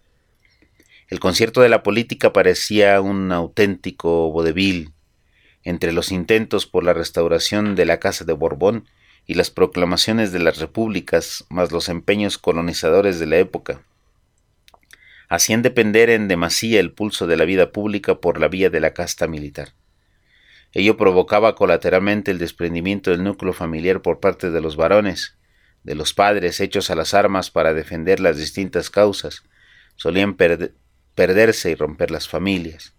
El 1.09 1.19
concierto 1.19 1.61
de 1.61 1.69
la 1.69 1.83
política 1.83 2.33
parecía 2.33 3.01
un 3.01 3.33
auténtico 3.33 4.31
vodevil 4.31 4.93
entre 5.65 5.91
los 5.91 6.13
intentos 6.13 6.67
por 6.67 6.85
la 6.85 6.93
restauración 6.93 7.75
de 7.75 7.85
la 7.85 7.99
Casa 7.99 8.25
de 8.25 8.33
Borbón 8.33 8.87
y 9.27 9.35
las 9.35 9.51
proclamaciones 9.51 10.31
de 10.31 10.39
las 10.39 10.59
repúblicas, 10.59 11.45
más 11.49 11.73
los 11.73 11.89
empeños 11.89 12.39
colonizadores 12.39 13.19
de 13.19 13.27
la 13.27 13.39
época. 13.39 13.83
Hacían 15.29 15.63
depender 15.63 16.11
en 16.11 16.29
demasía 16.29 16.79
el 16.79 16.93
pulso 16.93 17.27
de 17.27 17.37
la 17.37 17.45
vida 17.45 17.73
pública 17.73 18.21
por 18.21 18.41
la 18.41 18.47
vía 18.47 18.71
de 18.71 18.79
la 18.79 18.95
casta 18.95 19.27
militar. 19.27 19.71
Ello 20.73 20.97
provocaba 20.97 21.57
colateralmente 21.57 22.31
el 22.31 22.39
desprendimiento 22.39 23.11
del 23.11 23.25
núcleo 23.25 23.53
familiar 23.53 24.03
por 24.03 24.21
parte 24.21 24.53
de 24.53 24.61
los 24.61 24.77
varones, 24.77 25.37
de 25.87 25.95
los 25.95 26.15
padres 26.15 26.59
hechos 26.59 26.91
a 26.91 26.97
las 26.97 27.15
armas 27.15 27.53
para 27.53 27.73
defender 27.73 28.19
las 28.19 28.37
distintas 28.37 28.91
causas, 28.91 29.45
solían 29.95 30.35
perderse 30.35 31.71
y 31.71 31.77
romper 31.77 32.11
las 32.11 32.29
familias. 32.29 32.95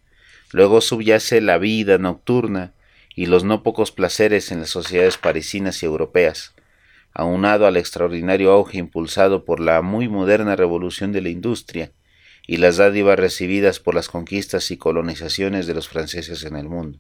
Luego 0.54 0.80
subyace 0.80 1.42
la 1.42 1.58
vida 1.58 1.98
nocturna 1.98 2.74
y 3.14 3.26
los 3.26 3.44
no 3.44 3.62
pocos 3.62 3.92
placeres 3.92 4.54
en 4.54 4.62
las 4.62 4.70
sociedades 4.70 5.18
parisinas 5.18 5.84
y 5.84 5.86
europeas, 5.86 6.56
aunado 7.14 7.68
al 7.68 7.76
extraordinario 7.76 8.52
auge 8.54 8.78
impulsado 8.78 9.44
por 9.44 9.60
la 9.60 9.82
muy 9.82 10.08
moderna 10.08 10.56
revolución 10.56 11.12
de 11.12 11.20
la 11.20 11.30
industria 11.30 11.92
y 12.48 12.56
las 12.56 12.78
dádivas 12.78 13.20
recibidas 13.20 13.82
por 13.82 13.96
las 13.96 14.08
conquistas 14.08 14.72
y 14.72 14.78
colonizaciones 14.78 15.68
de 15.68 15.74
los 15.74 15.90
franceses 15.90 16.46
en 16.46 16.56
el 16.56 16.70
mundo. 16.70 17.00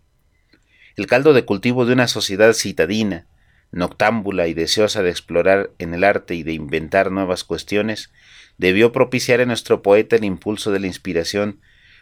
El 0.97 1.07
caldo 1.07 1.31
de 1.31 1.45
cultivo 1.45 1.85
de 1.85 1.93
una 1.93 2.09
sociedad 2.09 2.51
citadina, 2.51 3.27
noctámbula 3.71 4.47
y 4.47 4.53
deseosa 4.53 5.03
de 5.03 5.09
explorar 5.09 5.71
en 5.77 5.93
el 5.93 6.03
arte 6.03 6.35
y 6.35 6.43
de 6.43 6.53
inventar 6.53 7.11
nuevas 7.11 7.43
cuestiones, 7.43 8.11
debió 8.57 8.91
propiciar 8.91 9.39
en 9.39 9.49
nuestro 9.49 9.81
poeta 9.81 10.15
el 10.15 10.23
impulso 10.23 10.71
de 10.71 10.79
la 10.79 10.87
inspiración 10.87 11.59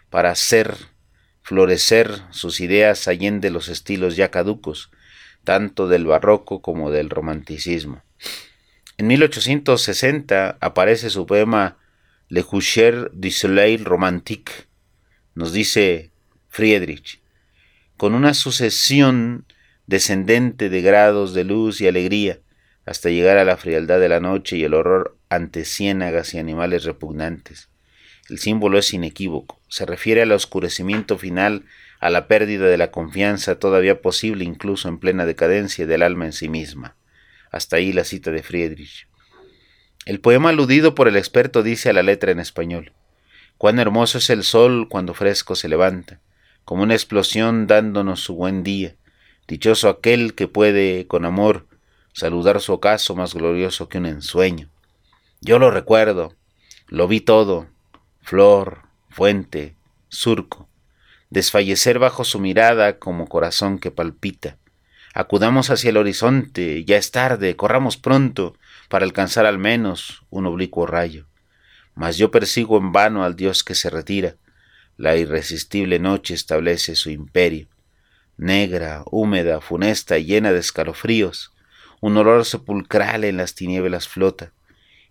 para 0.10 0.32
hacer 0.32 0.76
florecer 1.42 2.22
sus 2.32 2.60
ideas 2.60 3.08
allende 3.08 3.50
los 3.50 3.68
estilos 3.68 4.16
ya 4.16 4.32
caducos, 4.32 4.90
tanto 5.44 5.88
del 5.88 6.06
barroco 6.06 6.62
como 6.62 6.92
del 6.92 7.10
romanticismo. 7.10 8.04
En 8.98 9.08
1860 9.08 10.58
aparece 10.60 11.10
su 11.10 11.26
poema 11.26 11.78
Le 12.30 12.44
Coucher 12.44 13.12
du 13.14 13.30
Soleil 13.30 13.86
Romantique, 13.86 14.52
nos 15.36 15.52
dice 15.52 16.12
Friedrich, 16.48 17.22
con 17.98 18.16
una 18.16 18.34
sucesión 18.34 19.46
descendente 19.88 20.70
de 20.70 20.82
grados 20.82 21.34
de 21.34 21.44
luz 21.44 21.82
y 21.82 21.88
alegría, 21.88 22.40
hasta 22.86 23.10
llegar 23.10 23.38
a 23.38 23.46
la 23.46 23.58
frialdad 23.58 24.00
de 24.00 24.10
la 24.10 24.20
noche 24.20 24.58
y 24.58 24.64
el 24.64 24.74
horror 24.74 25.18
ante 25.30 25.66
ciénagas 25.66 26.34
y 26.34 26.40
animales 26.40 26.84
repugnantes. 26.84 27.70
El 28.30 28.40
símbolo 28.40 28.78
es 28.78 28.94
inequívoco, 28.94 29.60
se 29.68 29.86
refiere 29.86 30.22
al 30.22 30.32
oscurecimiento 30.32 31.18
final, 31.18 31.66
a 32.00 32.10
la 32.10 32.28
pérdida 32.28 32.66
de 32.68 32.78
la 32.78 32.92
confianza 32.92 33.60
todavía 33.60 34.02
posible 34.02 34.44
incluso 34.44 34.90
en 34.90 35.00
plena 35.00 35.26
decadencia 35.26 35.86
del 35.86 36.02
alma 36.02 36.26
en 36.26 36.34
sí 36.34 36.50
misma. 36.50 36.96
Hasta 37.52 37.78
ahí 37.78 37.94
la 37.94 38.04
cita 38.04 38.32
de 38.32 38.44
Friedrich. 38.44 39.08
El 40.06 40.20
poema 40.20 40.50
aludido 40.50 40.94
por 40.94 41.08
el 41.08 41.16
experto 41.16 41.64
dice 41.64 41.90
a 41.90 41.94
la 41.94 42.04
letra 42.04 42.32
en 42.32 42.40
español 42.40 42.94
Cuán 43.58 43.80
hermoso 43.80 44.18
es 44.18 44.30
el 44.30 44.44
sol 44.44 44.88
cuando 44.90 45.14
fresco 45.14 45.56
se 45.56 45.70
levanta, 45.70 46.20
como 46.66 46.84
una 46.84 46.94
explosión 46.94 47.68
dándonos 47.68 48.20
su 48.20 48.36
buen 48.36 48.64
día. 48.64 48.96
Dichoso 49.48 49.90
aquel 49.90 50.34
que 50.34 50.48
puede, 50.48 51.08
con 51.08 51.26
amor, 51.26 51.68
saludar 52.14 52.62
su 52.62 52.74
ocaso 52.74 53.16
más 53.16 53.34
glorioso 53.34 53.90
que 53.90 53.98
un 53.98 54.06
ensueño. 54.06 54.70
Yo 55.42 55.60
lo 55.60 55.72
recuerdo, 55.72 56.34
lo 56.88 57.08
vi 57.08 57.22
todo, 57.22 57.68
flor, 58.22 58.84
fuente, 59.10 59.76
surco, 60.10 60.68
desfallecer 61.30 62.00
bajo 62.00 62.24
su 62.24 62.40
mirada 62.40 63.00
como 63.00 63.28
corazón 63.28 63.78
que 63.78 63.92
palpita, 63.92 64.58
Acudamos 65.18 65.70
hacia 65.70 65.92
el 65.92 65.98
horizonte, 65.98 66.84
ya 66.84 66.98
es 66.98 67.10
tarde, 67.12 67.56
corramos 67.56 67.96
pronto 67.96 68.58
para 68.90 69.06
alcanzar 69.06 69.46
al 69.46 69.58
menos 69.58 70.24
un 70.30 70.46
oblicuo 70.46 70.88
rayo. 70.88 71.26
Mas 71.94 72.18
yo 72.18 72.32
persigo 72.32 72.78
en 72.78 72.92
vano 72.92 73.24
al 73.24 73.38
Dios 73.38 73.64
que 73.64 73.76
se 73.76 73.90
retira. 73.90 74.36
La 74.98 75.16
irresistible 75.16 76.00
noche 76.00 76.34
establece 76.34 76.98
su 76.98 77.12
imperio. 77.12 77.70
Negra, 78.38 79.04
húmeda, 79.10 79.62
funesta 79.62 80.18
y 80.18 80.26
llena 80.26 80.52
de 80.52 80.60
escalofríos, 80.60 81.54
un 82.02 82.18
olor 82.18 82.46
sepulcral 82.46 83.24
en 83.24 83.38
las 83.38 83.56
tinieblas 83.56 84.08
flota, 84.08 84.52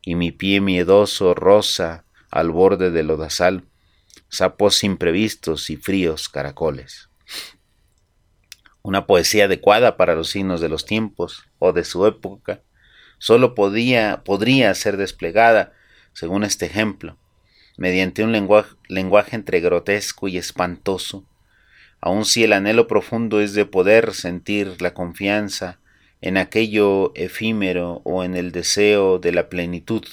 y 0.03 0.14
mi 0.14 0.31
pie 0.31 0.61
miedoso 0.61 1.35
rosa 1.35 2.05
al 2.31 2.51
borde 2.51 2.90
del 2.90 3.07
lodazal, 3.07 3.64
sapos 4.29 4.85
imprevistos 4.85 5.70
y 5.70 5.77
fríos 5.77 6.29
caracoles. 6.29 7.09
Una 8.83 9.07
poesía 9.07 9.46
adecuada 9.46 9.96
para 9.96 10.14
los 10.14 10.29
signos 10.29 10.61
de 10.61 10.68
los 10.68 10.85
tiempos 10.85 11.46
o 11.59 11.72
de 11.72 11.85
su 11.85 12.07
época, 12.07 12.61
sólo 13.18 13.55
podía, 13.55 14.22
podría 14.22 14.75
ser 14.75 14.99
desplegada, 14.99 15.72
según 16.12 16.44
este 16.44 16.66
ejemplo, 16.66 17.16
mediante 17.79 18.22
un 18.22 18.33
lenguaje 18.33 19.37
entre 19.37 19.61
grotesco 19.61 20.29
y 20.29 20.37
espantoso, 20.37 21.25
aun 22.05 22.27
si 22.27 22.45
el 22.45 22.53
anhelo 22.53 22.87
profundo 22.87 23.40
es 23.40 23.55
de 23.55 23.64
poder 23.64 24.12
sentir 24.12 24.83
la 24.83 24.93
confianza 24.93 25.81
en 26.21 26.37
aquello 26.37 27.12
efímero 27.14 28.03
o 28.05 28.25
en 28.25 28.37
el 28.37 28.53
deseo 28.53 29.19
de 29.19 29.33
la 29.33 29.49
plenitud, 29.49 30.05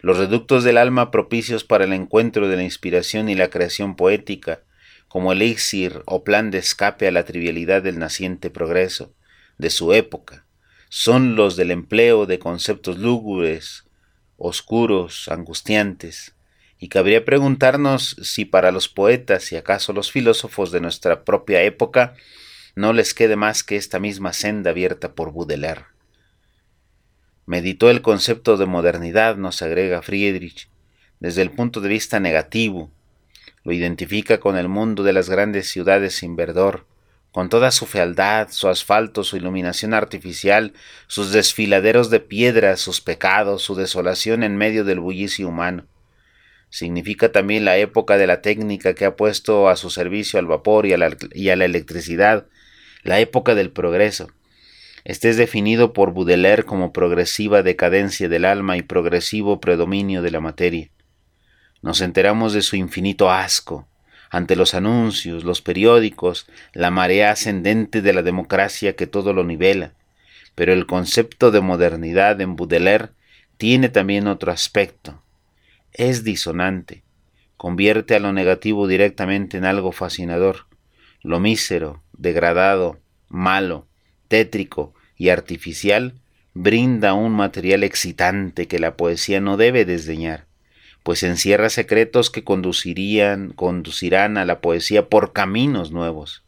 los 0.00 0.16
reductos 0.16 0.62
del 0.62 0.78
alma 0.78 1.10
propicios 1.10 1.64
para 1.64 1.86
el 1.86 1.92
encuentro 1.92 2.46
de 2.46 2.54
la 2.54 2.62
inspiración 2.62 3.28
y 3.28 3.34
la 3.34 3.50
creación 3.50 3.96
poética, 3.96 4.60
como 5.08 5.32
elixir 5.32 6.02
o 6.06 6.22
plan 6.22 6.52
de 6.52 6.58
escape 6.58 7.08
a 7.08 7.10
la 7.10 7.24
trivialidad 7.24 7.82
del 7.82 7.98
naciente 7.98 8.48
progreso 8.48 9.12
de 9.58 9.70
su 9.70 9.94
época, 9.94 10.46
son 10.88 11.34
los 11.34 11.56
del 11.56 11.72
empleo 11.72 12.26
de 12.26 12.38
conceptos 12.38 12.96
lúgubres, 12.96 13.88
oscuros, 14.36 15.26
angustiantes, 15.26 16.36
y 16.78 16.88
cabría 16.88 17.24
preguntarnos 17.24 18.16
si 18.22 18.44
para 18.44 18.70
los 18.70 18.88
poetas 18.88 19.50
y 19.52 19.56
acaso 19.56 19.92
los 19.92 20.12
filósofos 20.12 20.70
de 20.70 20.80
nuestra 20.80 21.24
propia 21.24 21.62
época 21.62 22.14
no 22.76 22.92
les 22.92 23.14
quede 23.14 23.36
más 23.36 23.64
que 23.64 23.76
esta 23.76 23.98
misma 23.98 24.32
senda 24.32 24.70
abierta 24.70 25.14
por 25.14 25.32
Baudelaire. 25.32 25.86
Meditó 27.46 27.90
el 27.90 28.02
concepto 28.02 28.56
de 28.56 28.66
modernidad, 28.66 29.36
nos 29.36 29.62
agrega 29.62 30.02
Friedrich, 30.02 30.68
desde 31.18 31.42
el 31.42 31.50
punto 31.50 31.80
de 31.80 31.88
vista 31.88 32.20
negativo, 32.20 32.90
lo 33.64 33.72
identifica 33.72 34.38
con 34.38 34.56
el 34.56 34.68
mundo 34.68 35.02
de 35.02 35.12
las 35.12 35.28
grandes 35.28 35.68
ciudades 35.68 36.14
sin 36.14 36.36
verdor, 36.36 36.86
con 37.32 37.48
toda 37.48 37.70
su 37.70 37.86
fealdad, 37.86 38.48
su 38.50 38.68
asfalto, 38.68 39.24
su 39.24 39.36
iluminación 39.36 39.94
artificial, 39.94 40.72
sus 41.06 41.32
desfiladeros 41.32 42.10
de 42.10 42.20
piedras, 42.20 42.80
sus 42.80 43.00
pecados, 43.00 43.62
su 43.62 43.74
desolación 43.74 44.42
en 44.42 44.56
medio 44.56 44.84
del 44.84 45.00
bullicio 45.00 45.48
humano. 45.48 45.86
Significa 46.70 47.32
también 47.32 47.64
la 47.64 47.78
época 47.78 48.18
de 48.18 48.26
la 48.26 48.42
técnica 48.42 48.94
que 48.94 49.04
ha 49.04 49.16
puesto 49.16 49.68
a 49.68 49.76
su 49.76 49.90
servicio 49.90 50.38
al 50.38 50.46
vapor 50.46 50.86
y 50.86 50.92
a 50.92 50.98
la, 50.98 51.16
y 51.32 51.48
a 51.48 51.56
la 51.56 51.64
electricidad, 51.64 52.46
la 53.02 53.20
época 53.20 53.54
del 53.54 53.70
progreso. 53.70 54.28
Este 55.04 55.30
es 55.30 55.36
definido 55.36 55.92
por 55.92 56.12
Baudelaire 56.12 56.64
como 56.64 56.92
progresiva 56.92 57.62
decadencia 57.62 58.28
del 58.28 58.44
alma 58.44 58.76
y 58.76 58.82
progresivo 58.82 59.60
predominio 59.60 60.20
de 60.20 60.30
la 60.30 60.40
materia. 60.40 60.90
Nos 61.80 62.00
enteramos 62.00 62.52
de 62.52 62.62
su 62.62 62.76
infinito 62.76 63.30
asco 63.30 63.88
ante 64.30 64.56
los 64.56 64.74
anuncios, 64.74 65.44
los 65.44 65.62
periódicos, 65.62 66.46
la 66.74 66.90
marea 66.90 67.30
ascendente 67.30 68.02
de 68.02 68.12
la 68.12 68.22
democracia 68.22 68.94
que 68.96 69.06
todo 69.06 69.32
lo 69.32 69.44
nivela. 69.44 69.94
Pero 70.54 70.72
el 70.72 70.86
concepto 70.86 71.50
de 71.50 71.60
modernidad 71.60 72.40
en 72.40 72.56
Baudelaire 72.56 73.10
tiene 73.56 73.88
también 73.88 74.26
otro 74.26 74.52
aspecto. 74.52 75.22
Es 75.92 76.24
disonante, 76.24 77.02
convierte 77.56 78.14
a 78.14 78.20
lo 78.20 78.32
negativo 78.32 78.86
directamente 78.86 79.56
en 79.56 79.64
algo 79.64 79.92
fascinador. 79.92 80.66
Lo 81.22 81.40
mísero, 81.40 82.02
degradado, 82.12 83.00
malo, 83.28 83.86
tétrico 84.28 84.94
y 85.16 85.30
artificial 85.30 86.20
brinda 86.54 87.14
un 87.14 87.32
material 87.32 87.84
excitante 87.84 88.68
que 88.68 88.78
la 88.78 88.96
poesía 88.96 89.40
no 89.40 89.56
debe 89.56 89.84
desdeñar 89.84 90.48
pues 91.08 91.22
encierra 91.22 91.70
secretos 91.70 92.28
que 92.28 92.44
conducirían, 92.44 93.54
conducirán 93.54 94.36
a 94.36 94.44
la 94.44 94.60
poesía 94.60 95.08
por 95.08 95.32
caminos 95.32 95.90
nuevos. 95.90 96.44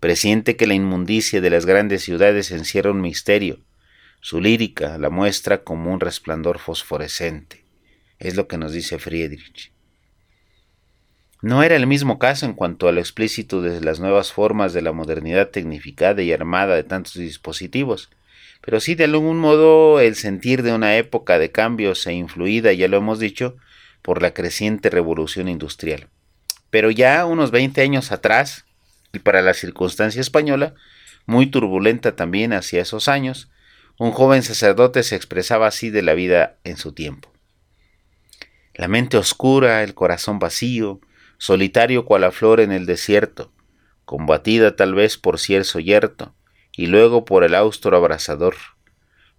Presiente 0.00 0.56
que 0.56 0.66
la 0.66 0.74
inmundicia 0.74 1.40
de 1.40 1.50
las 1.50 1.66
grandes 1.66 2.02
ciudades 2.02 2.50
encierra 2.50 2.90
un 2.90 3.00
misterio. 3.00 3.60
Su 4.20 4.40
lírica 4.40 4.98
la 4.98 5.08
muestra 5.08 5.62
como 5.62 5.92
un 5.92 6.00
resplandor 6.00 6.58
fosforescente. 6.58 7.61
Es 8.22 8.36
lo 8.36 8.46
que 8.46 8.56
nos 8.56 8.72
dice 8.72 9.00
Friedrich. 9.00 9.72
No 11.40 11.64
era 11.64 11.74
el 11.74 11.88
mismo 11.88 12.20
caso 12.20 12.46
en 12.46 12.52
cuanto 12.52 12.86
a 12.86 12.92
lo 12.92 13.00
explícito 13.00 13.62
de 13.62 13.80
las 13.80 13.98
nuevas 13.98 14.32
formas 14.32 14.72
de 14.72 14.80
la 14.80 14.92
modernidad 14.92 15.48
tecnificada 15.48 16.22
y 16.22 16.32
armada 16.32 16.76
de 16.76 16.84
tantos 16.84 17.14
dispositivos, 17.14 18.10
pero 18.60 18.78
sí 18.78 18.94
de 18.94 19.04
algún 19.04 19.40
modo 19.40 19.98
el 19.98 20.14
sentir 20.14 20.62
de 20.62 20.72
una 20.72 20.96
época 20.98 21.40
de 21.40 21.50
cambios 21.50 22.06
e 22.06 22.12
influida, 22.12 22.72
ya 22.72 22.86
lo 22.86 22.98
hemos 22.98 23.18
dicho, 23.18 23.56
por 24.02 24.22
la 24.22 24.32
creciente 24.32 24.88
revolución 24.88 25.48
industrial. 25.48 26.06
Pero 26.70 26.92
ya 26.92 27.26
unos 27.26 27.50
20 27.50 27.82
años 27.82 28.12
atrás, 28.12 28.66
y 29.12 29.18
para 29.18 29.42
la 29.42 29.54
circunstancia 29.54 30.20
española, 30.20 30.74
muy 31.26 31.48
turbulenta 31.48 32.14
también 32.14 32.52
hacia 32.52 32.82
esos 32.82 33.08
años, 33.08 33.50
un 33.98 34.12
joven 34.12 34.44
sacerdote 34.44 35.02
se 35.02 35.16
expresaba 35.16 35.66
así 35.66 35.90
de 35.90 36.02
la 36.02 36.14
vida 36.14 36.54
en 36.62 36.76
su 36.76 36.92
tiempo. 36.92 37.31
La 38.74 38.88
mente 38.88 39.16
oscura, 39.18 39.82
el 39.82 39.94
corazón 39.94 40.38
vacío, 40.38 41.00
solitario 41.38 42.04
cual 42.04 42.22
la 42.22 42.32
flor 42.32 42.60
en 42.60 42.72
el 42.72 42.86
desierto, 42.86 43.52
combatida 44.04 44.76
tal 44.76 44.94
vez 44.94 45.18
por 45.18 45.38
cierzo 45.38 45.78
yerto, 45.78 46.34
y 46.74 46.86
luego 46.86 47.24
por 47.24 47.44
el 47.44 47.54
austro 47.54 47.96
abrasador. 47.96 48.54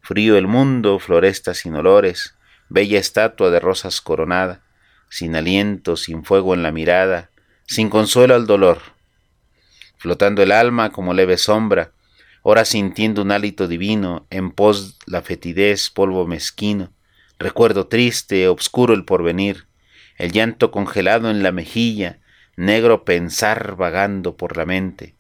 Frío 0.02 0.38
el 0.38 0.48
mundo, 0.48 1.00
floresta 1.00 1.54
sin 1.54 1.76
olores, 1.76 2.36
bella 2.70 3.00
estatua 3.00 3.50
de 3.50 3.60
rosas 3.60 4.02
coronada, 4.02 4.64
sin 5.10 5.36
aliento, 5.36 5.96
sin 5.96 6.24
fuego 6.24 6.54
en 6.54 6.62
la 6.62 6.72
mirada, 6.72 7.32
sin 7.66 7.90
consuelo 7.90 8.36
al 8.36 8.46
dolor, 8.46 8.80
flotando 9.98 10.44
el 10.44 10.52
alma 10.52 10.92
como 10.92 11.14
leve 11.14 11.38
sombra, 11.38 11.92
ora 12.42 12.66
sintiendo 12.66 13.22
un 13.22 13.32
hálito 13.32 13.68
divino, 13.68 14.28
en 14.30 14.52
pos 14.52 15.00
la 15.06 15.22
fetidez, 15.22 15.90
polvo 15.90 16.28
mezquino, 16.28 16.92
recuerdo 17.40 17.88
triste, 17.88 18.48
obscuro 18.48 18.94
el 18.94 19.06
porvenir, 19.06 19.68
el 20.18 20.32
llanto 20.32 20.72
congelado 20.72 21.30
en 21.30 21.44
la 21.44 21.52
mejilla, 21.52 22.20
negro 22.56 23.04
pensar 23.04 23.76
vagando 23.76 24.38
por 24.38 24.58
la 24.58 24.66
mente, 24.66 25.16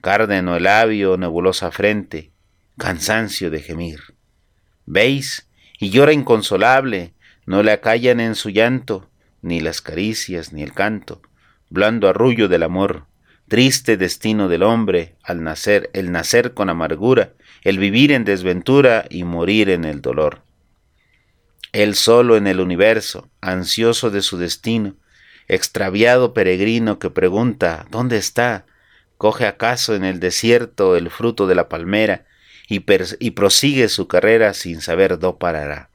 cárdeno 0.00 0.56
el 0.56 0.64
labio, 0.64 1.16
nebulosa 1.16 1.70
frente, 1.70 2.32
cansancio 2.78 3.50
de 3.50 3.60
gemir. 3.60 4.14
¿Veis? 4.86 5.48
Y 5.78 5.90
llora 5.90 6.12
inconsolable, 6.12 7.14
no 7.46 7.62
le 7.62 7.72
acallan 7.72 8.20
en 8.20 8.34
su 8.34 8.50
llanto, 8.50 9.10
ni 9.42 9.60
las 9.60 9.80
caricias, 9.82 10.52
ni 10.52 10.62
el 10.62 10.72
canto, 10.72 11.22
blando 11.70 12.08
arrullo 12.08 12.48
del 12.48 12.62
amor, 12.62 13.06
triste 13.48 13.96
destino 13.96 14.48
del 14.48 14.62
hombre 14.62 15.16
al 15.22 15.42
nacer, 15.42 15.90
el 15.92 16.10
nacer 16.10 16.54
con 16.54 16.68
amargura, 16.68 17.32
el 17.62 17.78
vivir 17.78 18.12
en 18.12 18.24
desventura 18.24 19.04
y 19.08 19.24
morir 19.24 19.70
en 19.70 19.84
el 19.84 20.00
dolor. 20.00 20.42
Él 21.72 21.94
solo 21.94 22.36
en 22.36 22.46
el 22.46 22.60
universo, 22.60 23.28
ansioso 23.40 24.10
de 24.10 24.22
su 24.22 24.38
destino, 24.38 24.96
extraviado 25.48 26.34
peregrino 26.34 26.98
que 26.98 27.10
pregunta 27.10 27.86
¿Dónde 27.90 28.18
está? 28.18 28.66
coge 29.16 29.46
acaso 29.46 29.94
en 29.94 30.04
el 30.04 30.20
desierto 30.20 30.96
el 30.96 31.10
fruto 31.10 31.46
de 31.46 31.56
la 31.56 31.68
palmera 31.68 32.24
y, 32.68 32.84
y 33.18 33.30
prosigue 33.32 33.88
su 33.88 34.06
carrera 34.06 34.54
sin 34.54 34.80
saber 34.80 35.18
dó 35.18 35.38
parará. 35.38 35.90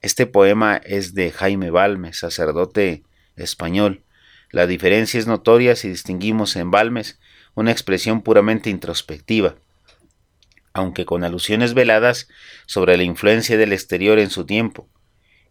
Este 0.00 0.26
poema 0.26 0.76
es 0.76 1.14
de 1.14 1.32
Jaime 1.32 1.70
Balmes, 1.70 2.18
sacerdote 2.18 3.02
español. 3.36 4.02
La 4.50 4.66
diferencia 4.66 5.18
es 5.18 5.26
notoria 5.26 5.76
si 5.76 5.88
distinguimos 5.88 6.56
en 6.56 6.70
Balmes 6.70 7.18
una 7.54 7.72
expresión 7.72 8.22
puramente 8.22 8.70
introspectiva, 8.70 9.56
aunque 10.72 11.04
con 11.04 11.24
alusiones 11.24 11.74
veladas 11.74 12.28
sobre 12.66 12.96
la 12.96 13.02
influencia 13.02 13.56
del 13.56 13.72
exterior 13.72 14.18
en 14.18 14.30
su 14.30 14.46
tiempo, 14.46 14.88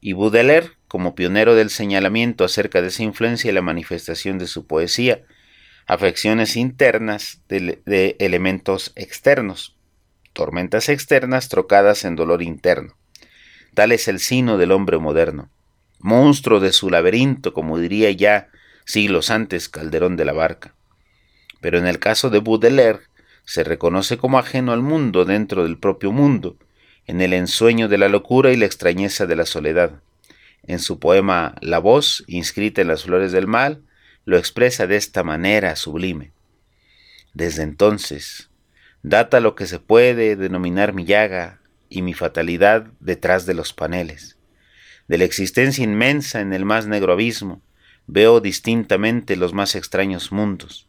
y 0.02 0.14
Baudelaire 0.14 0.72
como 0.88 1.14
pionero 1.14 1.56
del 1.56 1.70
señalamiento 1.70 2.44
acerca 2.44 2.82
de 2.82 2.88
esa 2.88 3.04
influencia 3.04 3.52
y 3.52 3.54
la 3.54 3.62
manifestación 3.62 4.38
de 4.38 4.48
su 4.48 4.66
poesía, 4.66 5.24
afecciones 5.86 6.56
internas 6.56 7.42
de, 7.50 7.82
de 7.86 8.16
elementos 8.20 8.94
externos, 8.96 9.76
tormentas 10.34 10.90
externas 10.90 11.50
trocadas 11.50 12.06
en 12.06 12.16
dolor 12.16 12.42
interno. 12.42 12.96
Tal 13.74 13.92
es 13.92 14.08
el 14.08 14.20
sino 14.20 14.58
del 14.58 14.72
hombre 14.72 14.98
moderno, 14.98 15.50
monstruo 16.00 16.60
de 16.60 16.72
su 16.72 16.90
laberinto, 16.90 17.54
como 17.54 17.78
diría 17.78 18.10
ya 18.12 18.50
siglos 18.86 19.30
antes 19.30 19.70
Calderón 19.70 20.16
de 20.16 20.26
la 20.26 20.34
Barca. 20.34 20.74
Pero 21.62 21.78
en 21.78 21.88
el 21.88 22.00
caso 22.00 22.30
de 22.30 22.40
Baudelaire, 22.40 23.02
se 23.50 23.64
reconoce 23.64 24.20
como 24.20 24.38
ajeno 24.38 24.74
al 24.74 24.84
mundo 24.84 25.26
dentro 25.26 25.64
del 25.64 25.80
propio 25.80 26.12
mundo, 26.12 26.56
en 27.08 27.20
el 27.20 27.34
ensueño 27.34 27.88
de 27.88 27.98
la 27.98 28.08
locura 28.08 28.52
y 28.52 28.58
la 28.58 28.68
extrañeza 28.68 29.26
de 29.26 29.36
la 29.36 29.48
soledad. 29.48 30.04
En 30.62 30.78
su 30.78 31.00
poema 31.00 31.56
La 31.60 31.80
voz, 31.80 32.24
inscrita 32.28 32.82
en 32.82 32.90
las 32.90 33.06
flores 33.06 33.32
del 33.32 33.48
mal, 33.48 33.82
lo 34.24 34.38
expresa 34.38 34.86
de 34.86 34.98
esta 34.98 35.24
manera 35.24 35.76
sublime. 35.76 36.32
Desde 37.34 37.64
entonces, 37.64 38.52
data 39.02 39.40
lo 39.40 39.56
que 39.56 39.66
se 39.66 39.80
puede 39.80 40.36
denominar 40.36 40.94
mi 40.94 41.06
llaga, 41.06 41.60
y 41.90 42.04
mi 42.04 42.14
fatalidad 42.14 42.92
detrás 43.00 43.48
de 43.48 43.56
los 43.56 43.74
paneles. 43.74 44.38
De 45.08 45.18
la 45.18 45.24
existencia 45.24 45.84
inmensa 45.84 46.42
en 46.42 46.54
el 46.54 46.66
más 46.66 46.86
negro 46.86 47.14
abismo, 47.14 47.64
veo 48.06 48.42
distintamente 48.42 49.36
los 49.36 49.54
más 49.54 49.74
extraños 49.74 50.32
mundos, 50.32 50.88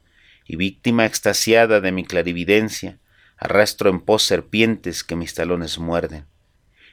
y 0.51 0.57
víctima 0.57 1.07
extasiada 1.07 1.81
de 1.81 1.93
mi 1.93 2.05
clarividencia, 2.05 2.99
arrastro 3.37 3.89
en 3.89 4.01
pos 4.01 4.25
serpientes 4.25 5.05
que 5.05 5.15
mis 5.15 5.33
talones 5.33 5.79
muerden. 5.79 6.27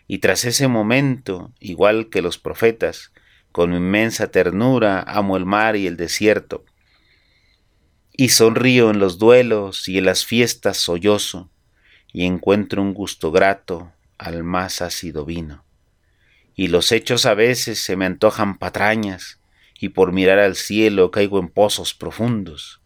Y 0.07 0.19
tras 0.19 0.45
ese 0.45 0.67
momento, 0.67 1.51
igual 1.59 2.09
que 2.11 2.21
los 2.21 2.37
profetas, 2.37 3.11
con 3.51 3.73
inmensa 3.73 4.29
ternura 4.29 5.01
amo 5.01 5.37
el 5.37 5.45
mar 5.45 5.75
y 5.75 5.87
el 5.87 5.97
desierto, 5.97 6.65
y 8.13 8.29
sonrío 8.29 8.91
en 8.91 8.99
los 8.99 9.17
duelos 9.17 9.87
y 9.87 9.97
en 9.97 10.05
las 10.05 10.23
fiestas 10.23 10.77
sollozo, 10.77 11.49
y 12.13 12.25
encuentro 12.25 12.83
un 12.83 12.93
gusto 12.93 13.31
grato 13.31 13.91
al 14.19 14.43
más 14.43 14.83
ácido 14.83 15.25
vino. 15.25 15.65
Y 16.53 16.67
los 16.67 16.91
hechos 16.91 17.25
a 17.25 17.33
veces 17.33 17.81
se 17.81 17.95
me 17.95 18.05
antojan 18.05 18.59
patrañas, 18.59 19.39
y 19.79 19.89
por 19.89 20.11
mirar 20.11 20.37
al 20.37 20.55
cielo 20.55 21.09
caigo 21.09 21.39
en 21.39 21.49
pozos 21.49 21.95
profundos. 21.95 22.81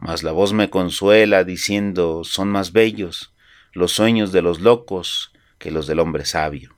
Mas 0.00 0.22
la 0.22 0.32
voz 0.32 0.52
me 0.52 0.70
consuela 0.70 1.42
diciendo 1.42 2.22
son 2.24 2.48
más 2.48 2.72
bellos 2.72 3.34
los 3.72 3.92
sueños 3.92 4.32
de 4.32 4.42
los 4.42 4.60
locos 4.60 5.32
que 5.58 5.70
los 5.70 5.86
del 5.86 5.98
hombre 5.98 6.24
sabio. 6.24 6.76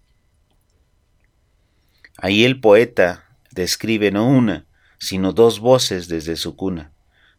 Ahí 2.17 2.45
el 2.45 2.61
poeta 2.61 3.27
describe 3.51 4.11
no 4.11 4.27
una, 4.27 4.67
sino 4.99 5.33
dos 5.33 5.61
voces 5.61 6.09
desde 6.09 6.37
su 6.37 6.57
cuna, 6.57 6.93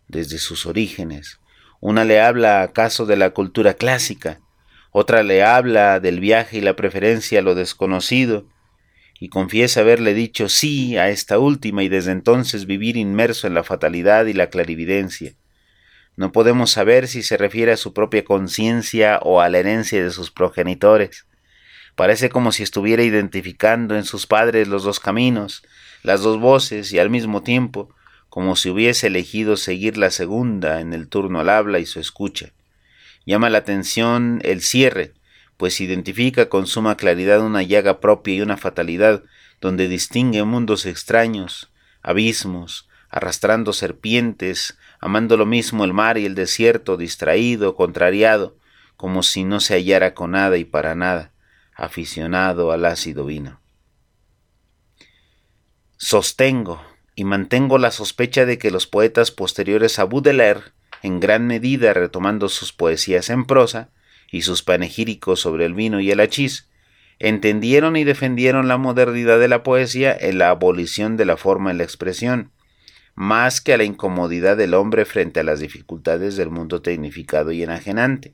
desde 0.08 0.38
sus 0.40 0.66
orígenes. 0.66 1.40
Una 1.80 2.06
le 2.06 2.22
habla 2.22 2.62
acaso 2.62 3.06
de 3.06 3.18
la 3.18 3.32
cultura 3.32 3.74
clásica, 3.74 4.40
otra 4.92 5.24
le 5.24 5.44
habla 5.44 6.00
del 6.00 6.20
viaje 6.20 6.58
y 6.58 6.62
la 6.62 6.76
preferencia 6.76 7.40
a 7.40 7.42
lo 7.42 7.56
desconocido, 7.56 8.48
y 9.20 9.30
confiesa 9.30 9.82
haberle 9.82 10.14
dicho 10.14 10.50
sí 10.50 10.98
a 10.98 11.10
esta 11.10 11.38
última 11.38 11.84
y 11.84 11.90
desde 11.90 12.12
entonces 12.12 12.66
vivir 12.66 12.98
inmerso 12.98 13.48
en 13.48 13.54
la 13.54 13.64
fatalidad 13.64 14.26
y 14.26 14.34
la 14.34 14.50
clarividencia. 14.50 15.36
No 16.16 16.32
podemos 16.32 16.72
saber 16.72 17.08
si 17.08 17.24
se 17.24 17.38
refiere 17.38 17.72
a 17.72 17.78
su 17.78 17.94
propia 17.94 18.24
conciencia 18.24 19.20
o 19.24 19.42
a 19.42 19.50
la 19.50 19.60
herencia 19.60 20.04
de 20.04 20.12
sus 20.12 20.32
progenitores. 20.32 21.26
Parece 21.96 22.30
como 22.30 22.52
si 22.52 22.64
estuviera 22.64 23.04
identificando 23.04 23.96
en 23.96 24.04
sus 24.04 24.28
padres 24.28 24.68
los 24.68 24.84
dos 24.84 25.00
caminos, 25.00 25.64
las 26.04 26.22
dos 26.22 26.40
voces 26.40 26.92
y 26.94 27.00
al 27.00 27.10
mismo 27.10 27.44
tiempo, 27.44 27.94
como 28.30 28.56
si 28.56 28.70
hubiese 28.70 29.08
elegido 29.08 29.58
seguir 29.58 29.98
la 29.98 30.10
segunda 30.10 30.80
en 30.80 30.94
el 30.94 31.08
turno 31.08 31.40
al 31.42 31.50
habla 31.50 31.80
y 31.80 31.86
su 31.86 32.00
escucha. 32.00 32.54
Llama 33.26 33.50
la 33.50 33.60
atención 33.60 34.40
el 34.44 34.62
cierre, 34.62 35.14
pues 35.58 35.80
identifica 35.80 36.50
con 36.50 36.66
suma 36.66 36.98
claridad 36.98 37.42
una 37.42 37.62
llaga 37.62 38.00
propia 38.00 38.36
y 38.36 38.42
una 38.42 38.58
fatalidad 38.58 39.24
donde 39.60 39.88
distingue 39.88 40.44
mundos 40.44 40.86
extraños, 40.86 41.72
abismos, 42.02 42.90
arrastrando 43.10 43.74
serpientes, 43.74 44.78
amando 45.02 45.36
lo 45.36 45.48
mismo 45.48 45.84
el 45.84 45.94
mar 45.94 46.18
y 46.20 46.26
el 46.26 46.36
desierto, 46.36 46.96
distraído, 46.96 47.76
contrariado, 47.76 48.56
como 48.96 49.24
si 49.24 49.44
no 49.44 49.60
se 49.60 49.74
hallara 49.74 50.14
con 50.14 50.32
nada 50.32 50.58
y 50.58 50.64
para 50.64 50.94
nada, 50.94 51.32
aficionado 51.76 52.72
al 52.72 52.86
ácido 52.86 53.26
vino. 53.26 53.60
Sostengo 55.98 56.82
y 57.16 57.24
mantengo 57.24 57.80
la 57.80 57.92
sospecha 57.92 58.46
de 58.46 58.60
que 58.60 58.72
los 58.72 58.86
poetas 58.86 59.32
posteriores 59.32 59.98
a 60.00 60.06
Baudelaire 60.06 60.62
en 61.02 61.20
gran 61.20 61.48
medida 61.48 61.94
retomando 61.94 62.48
sus 62.48 62.72
poesías 62.72 63.32
en 63.32 63.46
prosa 63.46 63.90
y 64.32 64.44
sus 64.44 64.62
panegíricos 64.62 65.40
sobre 65.40 65.66
el 65.66 65.74
vino 65.74 66.00
y 66.00 66.12
el 66.12 66.20
hachís, 66.20 66.70
entendieron 67.18 67.96
y 67.96 68.04
defendieron 68.04 68.68
la 68.68 68.78
modernidad 68.78 69.40
de 69.40 69.48
la 69.48 69.64
poesía 69.64 70.16
en 70.18 70.38
la 70.38 70.50
abolición 70.50 71.18
de 71.18 71.26
la 71.26 71.38
forma 71.38 71.72
en 71.72 71.80
la 71.80 71.84
expresión, 71.84 72.52
más 73.22 73.62
que 73.62 73.72
a 73.72 73.78
la 73.78 73.84
incomodidad 73.84 74.58
del 74.58 74.74
hombre 74.74 75.06
frente 75.06 75.42
a 75.42 75.44
las 75.44 75.60
dificultades 75.60 76.38
del 76.38 76.50
mundo 76.50 76.82
tecnificado 76.82 77.52
y 77.52 77.62
enajenante. 77.62 78.34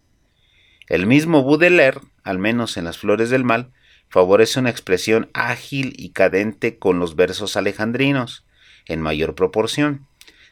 El 0.88 1.08
mismo 1.08 1.44
Baudelaire, 1.44 2.00
al 2.24 2.40
menos 2.40 2.78
en 2.78 2.86
las 2.86 2.98
flores 2.98 3.30
del 3.30 3.44
mal, 3.44 3.74
favorece 4.08 4.62
una 4.62 4.70
expresión 4.70 5.30
ágil 5.34 5.94
y 5.98 6.12
cadente 6.12 6.78
con 6.78 7.00
los 7.00 7.18
versos 7.18 7.58
alejandrinos, 7.58 8.46
en 8.86 9.02
mayor 9.02 9.36
proporción, 9.36 10.08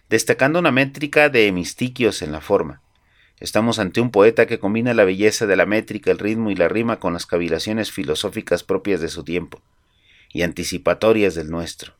destacando 0.09 0.59
una 0.59 0.73
métrica 0.73 1.29
de 1.29 1.47
hemistiquios 1.47 2.21
en 2.21 2.33
la 2.33 2.41
forma. 2.41 2.81
Estamos 3.39 3.79
ante 3.79 4.01
un 4.01 4.11
poeta 4.11 4.47
que 4.47 4.59
combina 4.59 4.93
la 4.93 5.05
belleza 5.05 5.45
de 5.45 5.55
la 5.55 5.65
métrica, 5.65 6.11
el 6.11 6.19
ritmo 6.19 6.51
y 6.51 6.55
la 6.55 6.67
rima 6.67 6.99
con 6.99 7.13
las 7.13 7.25
cavilaciones 7.25 7.89
filosóficas 7.89 8.63
propias 8.63 8.99
de 8.99 9.07
su 9.07 9.23
tiempo 9.23 9.61
y 10.33 10.41
anticipatorias 10.41 11.35
del 11.35 11.49
nuestro. 11.49 11.93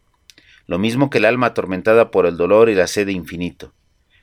Lo 0.67 0.79
mismo 0.79 1.09
que 1.09 1.19
el 1.19 1.25
alma 1.25 1.47
atormentada 1.47 2.11
por 2.11 2.25
el 2.25 2.37
dolor 2.37 2.69
y 2.69 2.75
la 2.75 2.87
sed 2.87 3.07
infinito, 3.07 3.73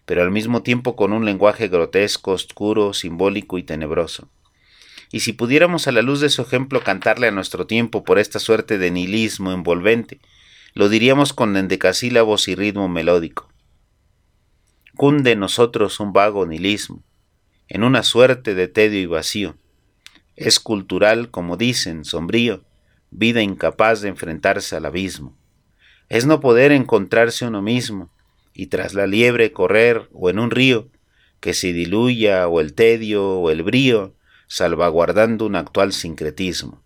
pero 0.04 0.22
al 0.22 0.30
mismo 0.30 0.62
tiempo 0.62 0.96
con 0.96 1.12
un 1.12 1.24
lenguaje 1.24 1.68
grotesco, 1.68 2.32
oscuro, 2.32 2.92
simbólico 2.94 3.58
y 3.58 3.62
tenebroso. 3.62 4.28
Y 5.10 5.20
si 5.20 5.32
pudiéramos 5.32 5.86
a 5.86 5.92
la 5.92 6.02
luz 6.02 6.20
de 6.20 6.30
su 6.30 6.42
ejemplo 6.42 6.82
cantarle 6.82 7.28
a 7.28 7.32
nuestro 7.32 7.66
tiempo 7.66 8.02
por 8.02 8.18
esta 8.18 8.38
suerte 8.38 8.78
de 8.78 8.90
nihilismo 8.90 9.52
envolvente, 9.52 10.20
lo 10.74 10.88
diríamos 10.88 11.32
con 11.32 11.56
endecasílabos 11.56 12.48
y 12.48 12.54
ritmo 12.54 12.88
melódico 12.88 13.52
cunde 14.96 15.32
en 15.32 15.40
nosotros 15.40 16.00
un 16.00 16.12
vago 16.12 16.46
nihilismo, 16.46 17.02
en 17.68 17.82
una 17.82 18.02
suerte 18.02 18.54
de 18.54 18.68
tedio 18.68 19.00
y 19.00 19.06
vacío. 19.06 19.56
Es 20.36 20.60
cultural, 20.60 21.30
como 21.30 21.56
dicen, 21.56 22.04
sombrío, 22.04 22.64
vida 23.10 23.42
incapaz 23.42 24.00
de 24.00 24.08
enfrentarse 24.08 24.76
al 24.76 24.84
abismo. 24.84 25.36
Es 26.12 26.26
no 26.26 26.40
poder 26.40 26.72
encontrarse 26.72 27.46
uno 27.46 27.62
mismo, 27.62 28.10
y 28.52 28.66
tras 28.66 28.92
la 28.92 29.06
liebre 29.06 29.50
correr 29.50 30.10
o 30.12 30.28
en 30.28 30.38
un 30.38 30.50
río, 30.50 30.90
que 31.40 31.54
se 31.54 31.72
diluya 31.72 32.48
o 32.48 32.60
el 32.60 32.74
tedio 32.74 33.26
o 33.38 33.50
el 33.50 33.62
brío, 33.62 34.12
salvaguardando 34.46 35.46
un 35.46 35.56
actual 35.56 35.94
sincretismo. 35.94 36.82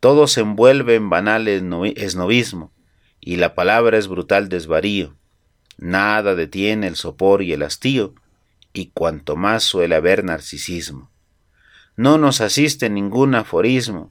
Todo 0.00 0.26
se 0.28 0.40
envuelve 0.40 0.94
en 0.94 1.10
banal 1.10 1.46
esnovismo, 1.46 2.72
y 3.20 3.36
la 3.36 3.54
palabra 3.54 3.98
es 3.98 4.08
brutal 4.08 4.48
desvarío. 4.48 5.14
Nada 5.76 6.34
detiene 6.34 6.86
el 6.86 6.96
sopor 6.96 7.42
y 7.42 7.52
el 7.52 7.62
hastío, 7.62 8.14
y 8.72 8.92
cuanto 8.94 9.36
más 9.36 9.62
suele 9.62 9.94
haber 9.94 10.24
narcisismo. 10.24 11.10
No 11.96 12.16
nos 12.16 12.40
asiste 12.40 12.88
ningún 12.88 13.34
aforismo 13.34 14.10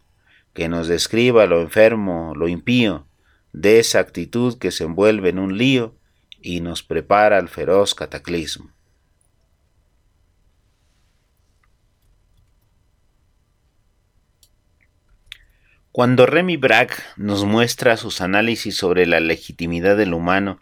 que 0.53 0.69
nos 0.69 0.87
describa 0.87 1.47
lo 1.47 1.59
enfermo, 1.59 2.33
lo 2.35 2.47
impío, 2.47 3.07
de 3.53 3.79
esa 3.79 3.99
actitud 3.99 4.57
que 4.57 4.71
se 4.71 4.83
envuelve 4.85 5.29
en 5.29 5.39
un 5.39 5.57
lío 5.57 5.95
y 6.41 6.61
nos 6.61 6.83
prepara 6.83 7.37
al 7.37 7.49
feroz 7.49 7.95
cataclismo. 7.95 8.71
Cuando 15.91 16.25
Remy 16.25 16.55
Bragg 16.55 16.91
nos 17.17 17.43
muestra 17.43 17.97
sus 17.97 18.21
análisis 18.21 18.77
sobre 18.77 19.05
la 19.05 19.19
legitimidad 19.19 19.97
del 19.97 20.13
humano 20.13 20.61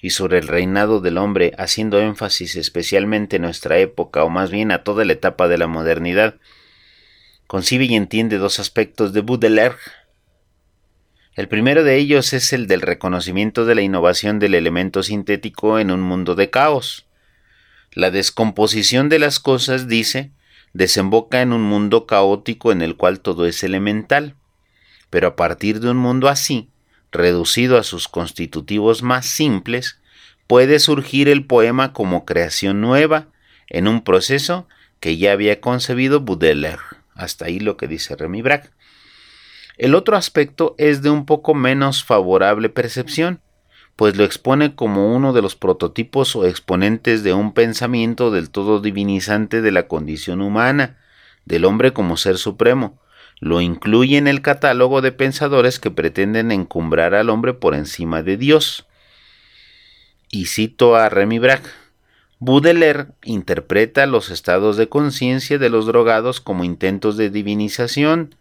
y 0.00 0.10
sobre 0.10 0.38
el 0.38 0.46
reinado 0.46 1.00
del 1.00 1.18
hombre, 1.18 1.52
haciendo 1.58 1.98
énfasis 2.00 2.54
especialmente 2.54 3.36
en 3.36 3.42
nuestra 3.42 3.78
época, 3.78 4.22
o 4.22 4.30
más 4.30 4.52
bien 4.52 4.70
a 4.70 4.84
toda 4.84 5.04
la 5.04 5.14
etapa 5.14 5.48
de 5.48 5.58
la 5.58 5.66
modernidad, 5.66 6.36
concibe 7.48 7.86
y 7.86 7.96
entiende 7.96 8.38
dos 8.38 8.60
aspectos 8.60 9.12
de 9.12 9.22
Baudelaire. 9.22 9.74
El 11.38 11.46
primero 11.46 11.84
de 11.84 11.94
ellos 11.94 12.32
es 12.32 12.52
el 12.52 12.66
del 12.66 12.80
reconocimiento 12.80 13.64
de 13.64 13.76
la 13.76 13.82
innovación 13.82 14.40
del 14.40 14.56
elemento 14.56 15.04
sintético 15.04 15.78
en 15.78 15.92
un 15.92 16.00
mundo 16.00 16.34
de 16.34 16.50
caos. 16.50 17.06
La 17.92 18.10
descomposición 18.10 19.08
de 19.08 19.20
las 19.20 19.38
cosas, 19.38 19.86
dice, 19.86 20.32
desemboca 20.72 21.40
en 21.40 21.52
un 21.52 21.62
mundo 21.62 22.06
caótico 22.06 22.72
en 22.72 22.82
el 22.82 22.96
cual 22.96 23.20
todo 23.20 23.46
es 23.46 23.62
elemental. 23.62 24.34
Pero 25.10 25.28
a 25.28 25.36
partir 25.36 25.78
de 25.78 25.90
un 25.90 25.96
mundo 25.96 26.28
así, 26.28 26.70
reducido 27.12 27.78
a 27.78 27.84
sus 27.84 28.08
constitutivos 28.08 29.04
más 29.04 29.24
simples, 29.24 30.00
puede 30.48 30.80
surgir 30.80 31.28
el 31.28 31.46
poema 31.46 31.92
como 31.92 32.24
creación 32.24 32.80
nueva 32.80 33.28
en 33.68 33.86
un 33.86 34.02
proceso 34.02 34.66
que 34.98 35.18
ya 35.18 35.30
había 35.30 35.60
concebido 35.60 36.18
Baudelaire. 36.20 36.82
Hasta 37.14 37.44
ahí 37.44 37.60
lo 37.60 37.76
que 37.76 37.86
dice 37.86 38.16
Remy 38.16 38.42
Bragg. 38.42 38.72
El 39.78 39.94
otro 39.94 40.16
aspecto 40.16 40.74
es 40.76 41.02
de 41.02 41.10
un 41.10 41.24
poco 41.24 41.54
menos 41.54 42.02
favorable 42.02 42.68
percepción, 42.68 43.40
pues 43.94 44.16
lo 44.16 44.24
expone 44.24 44.74
como 44.74 45.14
uno 45.14 45.32
de 45.32 45.40
los 45.40 45.54
prototipos 45.54 46.34
o 46.34 46.46
exponentes 46.46 47.22
de 47.22 47.32
un 47.32 47.52
pensamiento 47.52 48.32
del 48.32 48.50
todo 48.50 48.80
divinizante 48.80 49.62
de 49.62 49.70
la 49.70 49.86
condición 49.86 50.40
humana, 50.40 50.98
del 51.44 51.64
hombre 51.64 51.92
como 51.92 52.16
ser 52.16 52.38
supremo. 52.38 53.00
Lo 53.40 53.60
incluye 53.60 54.16
en 54.16 54.26
el 54.26 54.42
catálogo 54.42 55.00
de 55.00 55.12
pensadores 55.12 55.78
que 55.78 55.92
pretenden 55.92 56.50
encumbrar 56.50 57.14
al 57.14 57.30
hombre 57.30 57.54
por 57.54 57.76
encima 57.76 58.24
de 58.24 58.36
Dios. 58.36 58.86
Y 60.28 60.46
cito 60.46 60.96
a 60.96 61.08
Remy 61.08 61.38
Bragg. 61.38 61.62
Baudelaire 62.40 63.06
interpreta 63.24 64.06
los 64.06 64.30
estados 64.30 64.76
de 64.76 64.88
conciencia 64.88 65.58
de 65.58 65.70
los 65.70 65.86
drogados 65.86 66.40
como 66.40 66.64
intentos 66.64 67.16
de 67.16 67.30
divinización. 67.30 68.34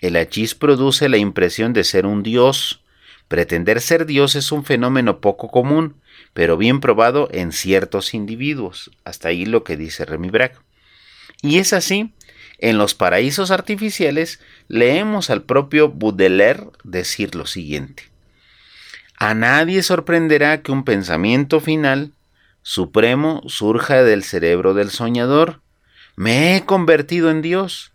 El 0.00 0.16
hachís 0.16 0.54
produce 0.54 1.08
la 1.08 1.18
impresión 1.18 1.72
de 1.72 1.84
ser 1.84 2.06
un 2.06 2.22
dios. 2.22 2.82
Pretender 3.28 3.80
ser 3.80 4.06
dios 4.06 4.34
es 4.34 4.50
un 4.50 4.64
fenómeno 4.64 5.20
poco 5.20 5.48
común, 5.48 5.96
pero 6.32 6.56
bien 6.56 6.80
probado 6.80 7.28
en 7.32 7.52
ciertos 7.52 8.14
individuos. 8.14 8.90
Hasta 9.04 9.28
ahí 9.28 9.46
lo 9.46 9.62
que 9.62 9.76
dice 9.76 10.04
Remy 10.04 10.30
Bragg. 10.30 10.54
Y 11.42 11.58
es 11.58 11.72
así, 11.72 12.14
en 12.58 12.76
los 12.76 12.94
paraísos 12.94 13.50
artificiales 13.50 14.40
leemos 14.68 15.30
al 15.30 15.42
propio 15.42 15.90
Baudelaire 15.90 16.66
decir 16.84 17.34
lo 17.34 17.46
siguiente. 17.46 18.04
A 19.16 19.34
nadie 19.34 19.82
sorprenderá 19.82 20.62
que 20.62 20.72
un 20.72 20.84
pensamiento 20.84 21.60
final 21.60 22.12
supremo 22.62 23.42
surja 23.46 24.02
del 24.02 24.24
cerebro 24.24 24.74
del 24.74 24.90
soñador. 24.90 25.60
Me 26.16 26.56
he 26.56 26.64
convertido 26.64 27.30
en 27.30 27.40
Dios. 27.42 27.89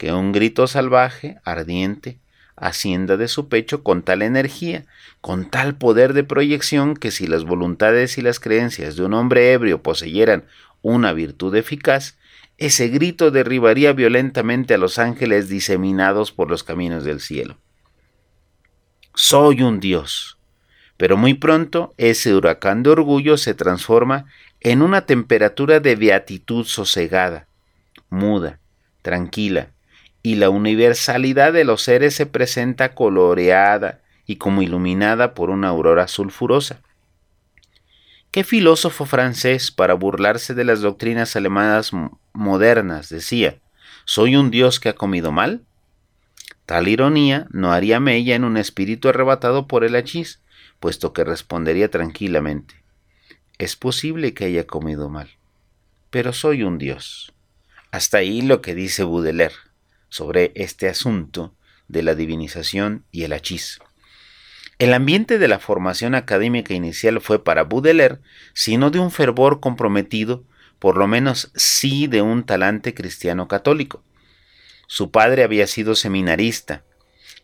Que 0.00 0.14
un 0.14 0.32
grito 0.32 0.66
salvaje, 0.66 1.36
ardiente, 1.44 2.18
ascienda 2.56 3.18
de 3.18 3.28
su 3.28 3.50
pecho 3.50 3.82
con 3.82 4.00
tal 4.02 4.22
energía, 4.22 4.86
con 5.20 5.50
tal 5.50 5.76
poder 5.76 6.14
de 6.14 6.24
proyección, 6.24 6.94
que 6.96 7.10
si 7.10 7.26
las 7.26 7.44
voluntades 7.44 8.16
y 8.16 8.22
las 8.22 8.40
creencias 8.40 8.96
de 8.96 9.04
un 9.04 9.12
hombre 9.12 9.52
ebrio 9.52 9.82
poseyeran 9.82 10.46
una 10.80 11.12
virtud 11.12 11.54
eficaz, 11.54 12.16
ese 12.56 12.88
grito 12.88 13.30
derribaría 13.30 13.92
violentamente 13.92 14.72
a 14.72 14.78
los 14.78 14.98
ángeles 14.98 15.50
diseminados 15.50 16.32
por 16.32 16.48
los 16.48 16.64
caminos 16.64 17.04
del 17.04 17.20
cielo. 17.20 17.58
Soy 19.14 19.60
un 19.60 19.80
Dios 19.80 20.40
pero 21.00 21.16
muy 21.16 21.32
pronto 21.32 21.94
ese 21.96 22.34
huracán 22.34 22.82
de 22.82 22.90
orgullo 22.90 23.38
se 23.38 23.54
transforma 23.54 24.26
en 24.60 24.82
una 24.82 25.06
temperatura 25.06 25.80
de 25.80 25.96
beatitud 25.96 26.66
sosegada, 26.66 27.48
muda, 28.10 28.60
tranquila, 29.00 29.70
y 30.22 30.36
la 30.36 30.50
universalidad 30.50 31.52
de 31.52 31.64
los 31.64 31.82
seres 31.82 32.14
se 32.14 32.26
presenta 32.26 32.94
coloreada 32.94 34.00
y 34.26 34.36
como 34.36 34.62
iluminada 34.62 35.34
por 35.34 35.50
una 35.50 35.68
aurora 35.68 36.08
sulfurosa. 36.08 36.82
¿Qué 38.30 38.44
filósofo 38.44 39.06
francés, 39.06 39.70
para 39.72 39.94
burlarse 39.94 40.54
de 40.54 40.64
las 40.64 40.82
doctrinas 40.82 41.34
alemanas 41.34 41.90
modernas, 42.32 43.08
decía, 43.08 43.58
¿soy 44.04 44.36
un 44.36 44.50
dios 44.50 44.78
que 44.78 44.90
ha 44.90 44.94
comido 44.94 45.32
mal? 45.32 45.64
Tal 46.64 46.86
ironía 46.86 47.48
no 47.50 47.72
haría 47.72 47.98
mella 47.98 48.36
en 48.36 48.44
un 48.44 48.56
espíritu 48.56 49.08
arrebatado 49.08 49.66
por 49.66 49.82
el 49.82 49.96
hachís, 49.96 50.40
puesto 50.78 51.12
que 51.12 51.24
respondería 51.24 51.90
tranquilamente, 51.90 52.76
es 53.58 53.76
posible 53.76 54.32
que 54.32 54.44
haya 54.44 54.66
comido 54.66 55.08
mal, 55.08 55.28
pero 56.10 56.32
soy 56.32 56.62
un 56.62 56.78
dios. 56.78 57.32
Hasta 57.90 58.18
ahí 58.18 58.42
lo 58.42 58.62
que 58.62 58.74
dice 58.74 59.02
Baudelaire 59.02 59.69
sobre 60.10 60.52
este 60.54 60.88
asunto 60.88 61.54
de 61.88 62.02
la 62.02 62.14
divinización 62.14 63.04
y 63.10 63.24
el 63.24 63.32
hachís. 63.32 63.80
El 64.78 64.94
ambiente 64.94 65.38
de 65.38 65.48
la 65.48 65.58
formación 65.58 66.14
académica 66.14 66.74
inicial 66.74 67.20
fue 67.20 67.42
para 67.42 67.64
Baudelaire, 67.64 68.18
sino 68.54 68.90
de 68.90 68.98
un 68.98 69.10
fervor 69.10 69.60
comprometido, 69.60 70.44
por 70.78 70.96
lo 70.96 71.06
menos 71.06 71.52
sí 71.54 72.06
de 72.06 72.22
un 72.22 72.44
talante 72.44 72.94
cristiano 72.94 73.48
católico. 73.48 74.02
Su 74.86 75.10
padre 75.10 75.44
había 75.44 75.66
sido 75.66 75.94
seminarista, 75.94 76.84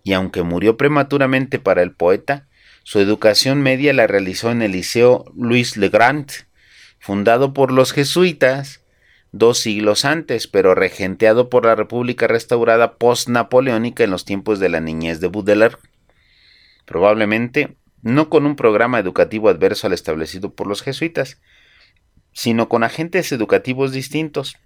y 0.02 0.14
aunque 0.14 0.42
murió 0.42 0.76
prematuramente 0.76 1.58
para 1.58 1.82
el 1.82 1.92
poeta, 1.92 2.48
su 2.84 3.00
educación 3.00 3.62
media 3.62 3.92
la 3.92 4.06
realizó 4.06 4.50
en 4.50 4.62
el 4.62 4.72
Liceo 4.72 5.24
Louis 5.36 5.76
Le 5.76 5.88
Grand, 5.88 6.30
fundado 7.00 7.52
por 7.52 7.72
los 7.72 7.92
jesuitas 7.92 8.80
dos 9.32 9.58
siglos 9.58 10.04
antes, 10.04 10.46
pero 10.46 10.74
regenteado 10.74 11.48
por 11.50 11.66
la 11.66 11.74
República 11.74 12.26
restaurada 12.26 12.94
post-napoleónica 12.94 14.04
en 14.04 14.10
los 14.10 14.24
tiempos 14.24 14.60
de 14.60 14.68
la 14.68 14.80
niñez 14.80 15.20
de 15.20 15.28
Baudelaire. 15.28 15.76
Probablemente 16.84 17.76
no 18.02 18.30
con 18.30 18.46
un 18.46 18.56
programa 18.56 18.98
educativo 18.98 19.48
adverso 19.48 19.86
al 19.86 19.92
establecido 19.92 20.54
por 20.54 20.66
los 20.66 20.82
jesuitas, 20.82 21.40
sino 22.32 22.68
con 22.68 22.84
agentes 22.84 23.32
educativos 23.32 23.92
distintos, 23.92 24.56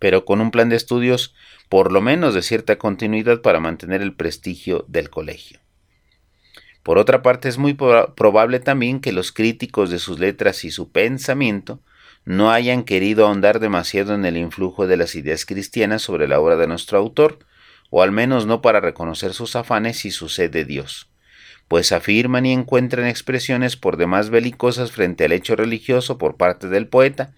pero 0.00 0.24
con 0.24 0.40
un 0.40 0.50
plan 0.50 0.68
de 0.68 0.76
estudios 0.76 1.34
por 1.68 1.92
lo 1.92 2.00
menos 2.00 2.34
de 2.34 2.42
cierta 2.42 2.78
continuidad 2.78 3.42
para 3.42 3.60
mantener 3.60 4.02
el 4.02 4.14
prestigio 4.14 4.84
del 4.88 5.10
colegio. 5.10 5.60
Por 6.82 6.96
otra 6.96 7.22
parte, 7.22 7.48
es 7.48 7.58
muy 7.58 7.74
probable 7.74 8.60
también 8.60 9.00
que 9.00 9.12
los 9.12 9.32
críticos 9.32 9.90
de 9.90 9.98
sus 9.98 10.18
letras 10.18 10.64
y 10.64 10.70
su 10.70 10.90
pensamiento 10.90 11.80
no 12.28 12.50
hayan 12.50 12.84
querido 12.84 13.24
ahondar 13.24 13.58
demasiado 13.58 14.14
en 14.14 14.26
el 14.26 14.36
influjo 14.36 14.86
de 14.86 14.98
las 14.98 15.14
ideas 15.14 15.46
cristianas 15.46 16.02
sobre 16.02 16.28
la 16.28 16.38
obra 16.38 16.56
de 16.56 16.66
nuestro 16.66 16.98
autor, 16.98 17.38
o 17.88 18.02
al 18.02 18.12
menos 18.12 18.44
no 18.44 18.60
para 18.60 18.80
reconocer 18.80 19.32
sus 19.32 19.56
afanes 19.56 20.04
y 20.04 20.10
su 20.10 20.28
sed 20.28 20.50
de 20.50 20.66
Dios, 20.66 21.08
pues 21.68 21.90
afirman 21.90 22.44
y 22.44 22.52
encuentran 22.52 23.06
expresiones 23.06 23.76
por 23.76 23.96
demás 23.96 24.28
belicosas 24.28 24.92
frente 24.92 25.24
al 25.24 25.32
hecho 25.32 25.56
religioso 25.56 26.18
por 26.18 26.36
parte 26.36 26.68
del 26.68 26.86
poeta. 26.86 27.32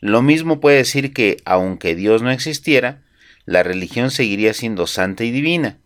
Lo 0.00 0.20
mismo 0.20 0.60
puede 0.60 0.76
decir 0.76 1.14
que, 1.14 1.38
aunque 1.46 1.94
Dios 1.94 2.20
no 2.20 2.30
existiera, 2.30 3.00
la 3.46 3.62
religión 3.62 4.10
seguiría 4.10 4.52
siendo 4.52 4.86
santa 4.86 5.24
y 5.24 5.30
divina. 5.30 5.78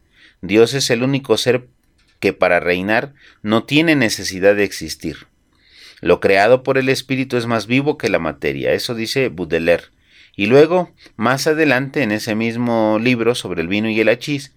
Dios 0.43 0.75
es 0.75 0.91
el 0.91 1.05
único 1.05 1.37
ser 1.37 1.69
que 2.19 2.33
para 2.33 2.59
reinar 2.59 3.15
no 3.41 3.63
tiene 3.63 3.95
necesidad 3.95 4.57
de 4.57 4.65
existir. 4.65 5.28
Lo 6.01 6.21
creado 6.21 6.63
por 6.63 6.79
el 6.79 6.89
espíritu 6.89 7.37
es 7.37 7.47
más 7.47 7.67
vivo 7.67 7.99
que 7.99 8.09
la 8.09 8.19
materia, 8.19 8.73
eso 8.73 8.95
dice 8.95 9.29
Baudelaire. 9.29 9.85
Y 10.37 10.47
luego, 10.47 10.93
más 11.17 11.47
adelante 11.47 12.03
en 12.03 12.13
ese 12.13 12.35
mismo 12.35 12.99
libro 13.01 13.35
sobre 13.35 13.61
el 13.61 13.69
vino 13.69 13.89
y 13.89 14.01
el 14.01 14.09
hachís, 14.09 14.55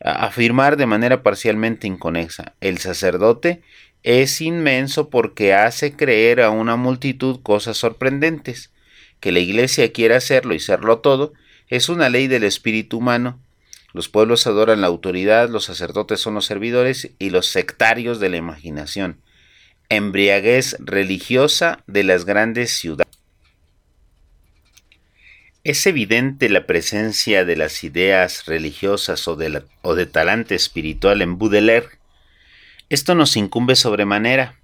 afirmar 0.00 0.76
de 0.76 0.86
manera 0.86 1.22
parcialmente 1.22 1.86
inconexa, 1.86 2.54
el 2.60 2.78
sacerdote 2.78 3.62
es 4.02 4.42
inmenso 4.42 5.08
porque 5.08 5.54
hace 5.54 5.96
creer 5.96 6.42
a 6.42 6.50
una 6.50 6.76
multitud 6.76 7.40
cosas 7.42 7.78
sorprendentes. 7.78 8.70
Que 9.20 9.32
la 9.32 9.38
Iglesia 9.38 9.90
quiera 9.92 10.18
hacerlo 10.18 10.54
y 10.54 10.60
serlo 10.60 10.98
todo 10.98 11.32
es 11.68 11.88
una 11.88 12.10
ley 12.10 12.26
del 12.26 12.44
espíritu 12.44 12.98
humano. 12.98 13.40
Los 13.94 14.08
pueblos 14.08 14.46
adoran 14.46 14.82
la 14.82 14.88
autoridad, 14.88 15.48
los 15.48 15.64
sacerdotes 15.64 16.20
son 16.20 16.34
los 16.34 16.44
servidores 16.44 17.12
y 17.18 17.30
los 17.30 17.46
sectarios 17.46 18.20
de 18.20 18.28
la 18.28 18.36
imaginación. 18.36 19.20
Embriaguez 19.88 20.76
religiosa 20.80 21.82
de 21.86 22.04
las 22.04 22.24
grandes 22.24 22.72
ciudades. 22.72 23.14
Es 25.64 25.86
evidente 25.86 26.50
la 26.50 26.66
presencia 26.66 27.46
de 27.46 27.56
las 27.56 27.84
ideas 27.84 28.44
religiosas 28.44 29.26
o 29.26 29.34
de, 29.36 30.06
talante 30.06 30.54
espiritual 30.54 31.22
en 31.22 31.38
Baudelaire. 31.38 31.88
Esto 32.90 33.14
nos 33.14 33.34
incumbe 33.36 33.74
sobremanera 33.74 34.60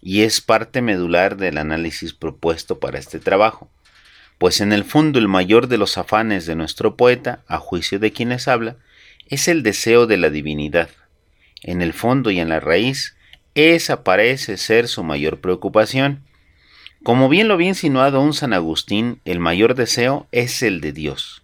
y 0.00 0.22
es 0.22 0.40
parte 0.40 0.80
medular 0.80 1.36
del 1.36 1.58
análisis 1.58 2.12
propuesto 2.12 2.78
para 2.78 3.00
este 3.00 3.18
trabajo, 3.18 3.68
pues 4.38 4.60
en 4.60 4.72
el 4.72 4.84
fondo 4.84 5.18
el 5.18 5.26
mayor 5.26 5.66
de 5.66 5.78
los 5.78 5.98
afanes 5.98 6.46
de 6.46 6.54
nuestro 6.54 6.96
poeta, 6.96 7.42
a 7.48 7.58
juicio 7.58 7.98
de 7.98 8.12
quienes 8.12 8.46
habla, 8.46 8.76
es 9.28 9.48
el 9.48 9.64
deseo 9.64 10.06
de 10.06 10.18
la 10.18 10.30
divinidad. 10.30 10.90
En 11.62 11.82
el 11.82 11.92
fondo 11.92 12.30
y 12.30 12.38
en 12.38 12.48
la 12.48 12.60
raíz, 12.60 13.16
esa 13.54 14.02
parece 14.02 14.56
ser 14.56 14.88
su 14.88 15.04
mayor 15.04 15.40
preocupación, 15.40 16.22
como 17.02 17.28
bien 17.28 17.48
lo 17.48 17.54
había 17.54 17.68
insinuado 17.68 18.20
un 18.20 18.32
San 18.32 18.52
Agustín, 18.52 19.20
el 19.24 19.38
mayor 19.38 19.74
deseo 19.74 20.26
es 20.32 20.62
el 20.62 20.80
de 20.80 20.92
Dios. 20.92 21.42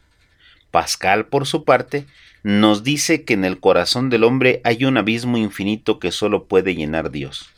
Pascal, 0.70 1.26
por 1.26 1.46
su 1.46 1.64
parte, 1.64 2.06
nos 2.42 2.82
dice 2.82 3.24
que 3.24 3.34
en 3.34 3.44
el 3.44 3.60
corazón 3.60 4.08
del 4.08 4.24
hombre 4.24 4.60
hay 4.64 4.84
un 4.84 4.96
abismo 4.96 5.36
infinito 5.36 5.98
que 5.98 6.12
solo 6.12 6.46
puede 6.46 6.74
llenar 6.74 7.10
Dios. 7.10 7.50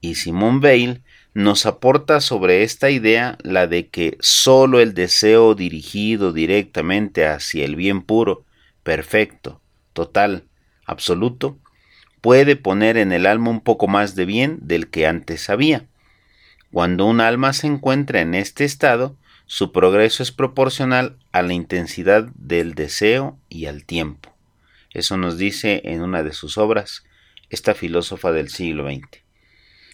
Y 0.00 0.14
Simón 0.14 0.60
Weil 0.62 1.02
nos 1.34 1.66
aporta 1.66 2.20
sobre 2.20 2.62
esta 2.62 2.90
idea 2.90 3.36
la 3.42 3.66
de 3.66 3.88
que 3.88 4.16
solo 4.20 4.80
el 4.80 4.94
deseo 4.94 5.54
dirigido 5.54 6.32
directamente 6.32 7.26
hacia 7.26 7.64
el 7.64 7.74
bien 7.74 8.02
puro, 8.02 8.44
perfecto, 8.84 9.60
total, 9.92 10.44
absoluto, 10.86 11.58
puede 12.26 12.56
poner 12.56 12.96
en 12.96 13.12
el 13.12 13.24
alma 13.24 13.50
un 13.50 13.60
poco 13.60 13.86
más 13.86 14.16
de 14.16 14.24
bien 14.24 14.58
del 14.60 14.88
que 14.88 15.06
antes 15.06 15.48
había. 15.48 15.86
Cuando 16.72 17.06
un 17.06 17.20
alma 17.20 17.52
se 17.52 17.68
encuentra 17.68 18.20
en 18.20 18.34
este 18.34 18.64
estado, 18.64 19.14
su 19.46 19.70
progreso 19.70 20.24
es 20.24 20.32
proporcional 20.32 21.18
a 21.30 21.42
la 21.42 21.52
intensidad 21.52 22.24
del 22.34 22.74
deseo 22.74 23.38
y 23.48 23.66
al 23.66 23.84
tiempo. 23.84 24.34
Eso 24.92 25.16
nos 25.16 25.38
dice 25.38 25.82
en 25.84 26.02
una 26.02 26.24
de 26.24 26.32
sus 26.32 26.58
obras 26.58 27.04
esta 27.48 27.74
filósofa 27.74 28.32
del 28.32 28.48
siglo 28.48 28.90
XX. 28.90 29.22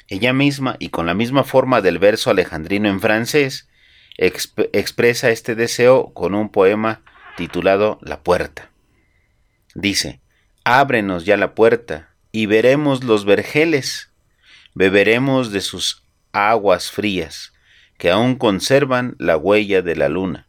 Ella 0.09 0.33
misma, 0.33 0.77
y 0.79 0.89
con 0.89 1.05
la 1.05 1.13
misma 1.13 1.45
forma 1.45 1.83
del 1.83 1.99
verso 1.99 2.31
alejandrino 2.31 2.89
en 2.89 3.03
francés, 3.03 3.69
expresa 4.17 5.29
este 5.29 5.55
deseo 5.55 6.15
con 6.15 6.35
un 6.35 6.49
poema 6.49 7.03
titulado 7.37 7.99
La 8.01 8.23
puerta. 8.23 8.71
Dice, 9.75 10.23
Ábrenos 10.65 11.27
ya 11.27 11.37
la 11.37 11.55
puerta, 11.55 12.12
y 12.33 12.47
veremos 12.47 13.05
los 13.05 13.27
vergeles, 13.27 14.11
beberemos 14.75 15.53
de 15.53 15.61
sus 15.61 16.03
aguas 16.33 16.91
frías, 16.91 17.53
que 17.99 18.11
aún 18.11 18.37
conservan 18.37 19.15
la 19.19 19.37
huella 19.37 19.83
de 19.83 19.95
la 19.95 20.09
luna. 20.09 20.49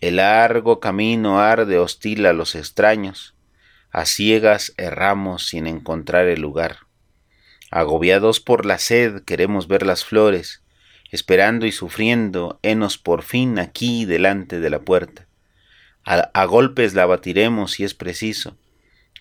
El 0.00 0.16
largo 0.16 0.78
camino 0.78 1.40
arde 1.40 1.78
hostil 1.78 2.26
a 2.26 2.34
los 2.34 2.54
extraños, 2.54 3.34
a 3.90 4.04
ciegas 4.04 4.74
erramos 4.76 5.46
sin 5.46 5.66
encontrar 5.66 6.26
el 6.26 6.42
lugar. 6.42 6.80
Agobiados 7.70 8.40
por 8.40 8.66
la 8.66 8.78
sed 8.78 9.22
queremos 9.24 9.68
ver 9.68 9.86
las 9.86 10.04
flores, 10.04 10.62
esperando 11.10 11.64
y 11.64 11.72
sufriendo, 11.72 12.60
henos 12.62 12.98
por 12.98 13.22
fin 13.22 13.58
aquí 13.58 14.04
delante 14.04 14.60
de 14.60 14.68
la 14.68 14.80
puerta. 14.80 15.26
A, 16.04 16.30
a, 16.34 16.44
golpes 16.44 16.94
la 16.94 17.06
batiremos 17.06 17.72
si 17.72 17.84
es 17.84 17.94
preciso. 17.94 18.56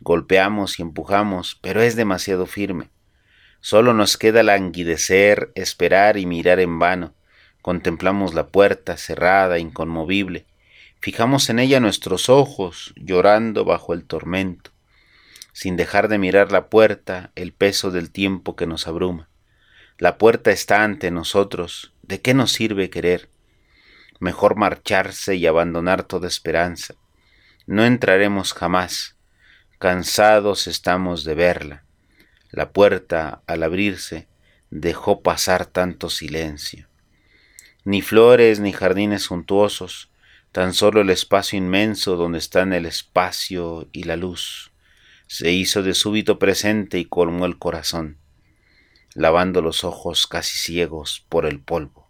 Golpeamos 0.02 0.80
y 0.80 0.82
empujamos, 0.82 1.58
pero 1.62 1.82
es 1.82 1.96
demasiado 1.96 2.46
firme. 2.46 2.90
Solo 3.62 3.94
nos 3.94 4.18
queda 4.18 4.44
languidecer, 4.44 5.52
esperar 5.56 6.18
y 6.18 6.26
mirar 6.26 6.60
en 6.60 6.78
vano. 6.78 7.14
Contemplamos 7.62 8.34
la 8.34 8.50
puerta 8.50 8.98
cerrada, 8.98 9.58
inconmovible. 9.58 10.46
Fijamos 11.00 11.50
en 11.50 11.60
ella 11.60 11.80
nuestros 11.80 12.30
ojos, 12.30 12.94
llorando 12.96 13.66
bajo 13.66 13.94
el 13.94 14.06
tormento, 14.06 14.72
sin 15.54 15.78
dejar 15.78 16.08
de 16.10 16.18
mirar 16.18 16.52
la 16.52 16.70
puerta, 16.70 17.32
el 17.36 17.54
peso 17.54 17.92
del 17.92 18.12
tiempo 18.12 18.56
que 18.56 18.68
nos 18.68 18.88
abruma. 18.88 19.30
La 19.98 20.18
puerta 20.18 20.52
está 20.52 20.84
ante 20.84 21.10
nosotros, 21.10 21.94
¿de 22.02 22.22
qué 22.22 22.34
nos 22.34 22.52
sirve 22.52 22.90
querer? 22.90 23.30
Mejor 24.20 24.58
marcharse 24.58 25.36
y 25.36 25.48
abandonar 25.48 26.04
toda 26.04 26.28
esperanza. 26.28 26.96
No 27.66 27.86
entraremos 27.86 28.54
jamás, 28.54 29.15
cansados 29.80 30.68
estamos 30.68 31.24
de 31.24 31.36
verla. 31.36 31.84
La 32.52 32.72
puerta, 32.72 33.42
al 33.48 33.64
abrirse, 33.64 34.28
dejó 34.70 35.22
pasar 35.22 35.66
tanto 35.66 36.10
silencio. 36.10 36.88
Ni 37.84 38.02
flores 38.02 38.60
ni 38.60 38.72
jardines 38.72 39.24
suntuosos, 39.24 40.10
tan 40.52 40.74
solo 40.74 41.02
el 41.02 41.10
espacio 41.10 41.58
inmenso 41.58 42.16
donde 42.16 42.40
están 42.40 42.74
el 42.74 42.86
espacio 42.86 43.90
y 43.92 44.04
la 44.04 44.16
luz, 44.16 44.72
se 45.28 45.52
hizo 45.52 45.84
de 45.84 45.94
súbito 45.94 46.40
presente 46.40 46.98
y 46.98 47.06
colmó 47.06 47.46
el 47.46 47.58
corazón, 47.58 48.18
lavando 49.14 49.62
los 49.62 49.84
ojos 49.84 50.28
casi 50.28 50.58
ciegos 50.58 51.26
por 51.30 51.46
el 51.46 51.60
polvo. 51.60 52.10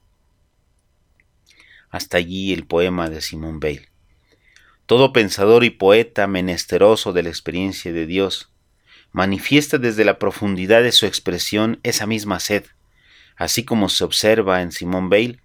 Hasta 1.89 2.17
allí 2.17 2.54
el 2.54 2.67
poema 2.67 3.10
de 3.10 3.21
Simón 3.21 3.60
Bale. 3.60 3.94
Todo 4.86 5.13
pensador 5.13 5.63
y 5.63 5.71
poeta 5.71 6.28
menesteroso 6.28 7.12
de 7.12 7.24
la 7.24 7.30
experiencia 7.30 7.91
de 7.91 8.06
Dios 8.06 8.52
manifiesta 9.12 9.78
desde 9.78 10.06
la 10.06 10.19
profundidad 10.19 10.84
de 10.84 10.91
su 10.91 11.06
expresión 11.06 11.80
esa 11.84 12.06
misma 12.06 12.39
sed. 12.39 12.65
Así 13.36 13.63
como 13.63 13.89
se 13.89 14.04
observa 14.04 14.62
en 14.62 14.71
Simón 14.71 15.10
Bale, 15.10 15.39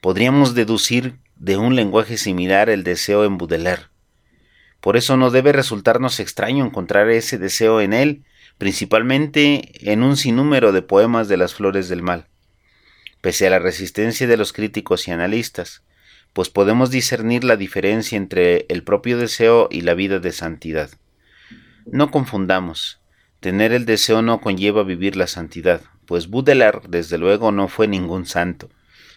podríamos 0.00 0.54
deducir 0.54 1.18
de 1.36 1.56
un 1.56 1.76
lenguaje 1.76 2.16
similar 2.16 2.68
el 2.68 2.82
deseo 2.82 3.24
en 3.24 3.38
Baudelaire. 3.38 3.84
Por 4.80 4.96
eso 4.96 5.16
no 5.16 5.30
debe 5.30 5.52
resultarnos 5.52 6.18
extraño 6.18 6.64
encontrar 6.64 7.10
ese 7.10 7.38
deseo 7.38 7.80
en 7.80 7.92
él, 7.92 8.24
principalmente 8.58 9.72
en 9.90 10.02
un 10.02 10.16
sinnúmero 10.16 10.72
de 10.72 10.82
poemas 10.82 11.28
de 11.28 11.36
las 11.36 11.54
flores 11.54 11.88
del 11.88 12.02
mal. 12.02 12.26
Pese 13.20 13.46
a 13.46 13.50
la 13.50 13.58
resistencia 13.58 14.26
de 14.26 14.36
los 14.36 14.52
críticos 14.52 15.06
y 15.06 15.10
analistas, 15.10 15.82
pues 16.32 16.48
podemos 16.48 16.90
discernir 16.90 17.44
la 17.44 17.56
diferencia 17.56 18.16
entre 18.16 18.66
el 18.68 18.82
propio 18.82 19.18
deseo 19.18 19.68
y 19.70 19.80
la 19.82 19.94
vida 19.94 20.18
de 20.18 20.32
santidad. 20.32 20.90
No 21.86 22.10
confundamos, 22.10 23.00
Tener 23.40 23.72
el 23.72 23.86
deseo 23.86 24.20
no 24.20 24.42
conlleva 24.42 24.82
vivir 24.82 25.16
la 25.16 25.26
santidad, 25.26 25.80
pues 26.04 26.28
Baudelaire 26.28 26.82
desde 26.86 27.16
luego 27.16 27.52
no 27.52 27.68
fue 27.68 27.88
ningún 27.88 28.26
santo, 28.26 28.68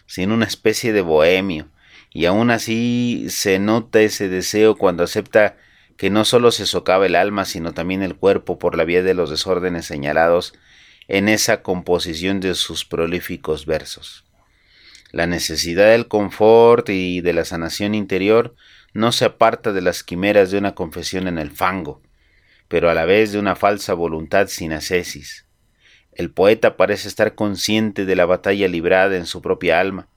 sino 0.06 0.32
una 0.32 0.46
especie 0.46 0.94
de 0.94 1.02
bohemio, 1.02 1.68
y 2.10 2.24
aún 2.24 2.50
así 2.50 3.26
se 3.28 3.58
nota 3.58 4.00
ese 4.00 4.30
deseo 4.30 4.76
cuando 4.76 5.04
acepta 5.04 5.58
que 5.98 6.08
no 6.08 6.24
solo 6.24 6.52
se 6.52 6.64
socava 6.64 7.04
el 7.04 7.16
alma, 7.16 7.44
sino 7.44 7.74
también 7.74 8.02
el 8.02 8.16
cuerpo 8.16 8.58
por 8.58 8.78
la 8.78 8.84
vía 8.84 9.02
de 9.02 9.12
los 9.12 9.28
desórdenes 9.28 9.84
señalados 9.84 10.54
en 11.06 11.28
esa 11.28 11.60
composición 11.62 12.40
de 12.40 12.54
sus 12.54 12.86
prolíficos 12.86 13.66
versos. 13.66 14.24
La 15.14 15.28
necesidad 15.28 15.92
del 15.92 16.08
confort 16.08 16.88
y 16.88 17.20
de 17.20 17.32
la 17.32 17.44
sanación 17.44 17.94
interior 17.94 18.56
no 18.94 19.12
se 19.12 19.24
aparta 19.24 19.72
de 19.72 19.80
las 19.80 20.02
quimeras 20.02 20.50
de 20.50 20.58
una 20.58 20.74
confesión 20.74 21.28
en 21.28 21.38
el 21.38 21.52
fango, 21.52 22.02
pero 22.66 22.90
a 22.90 22.94
la 22.94 23.04
vez 23.04 23.30
de 23.30 23.38
una 23.38 23.54
falsa 23.54 23.94
voluntad 23.94 24.48
sin 24.48 24.72
ascesis. 24.72 25.46
El 26.10 26.32
poeta 26.32 26.76
parece 26.76 27.06
estar 27.06 27.36
consciente 27.36 28.06
de 28.06 28.16
la 28.16 28.26
batalla 28.26 28.66
librada 28.66 29.16
en 29.16 29.26
su 29.26 29.40
propia 29.40 29.78
alma, 29.78 30.08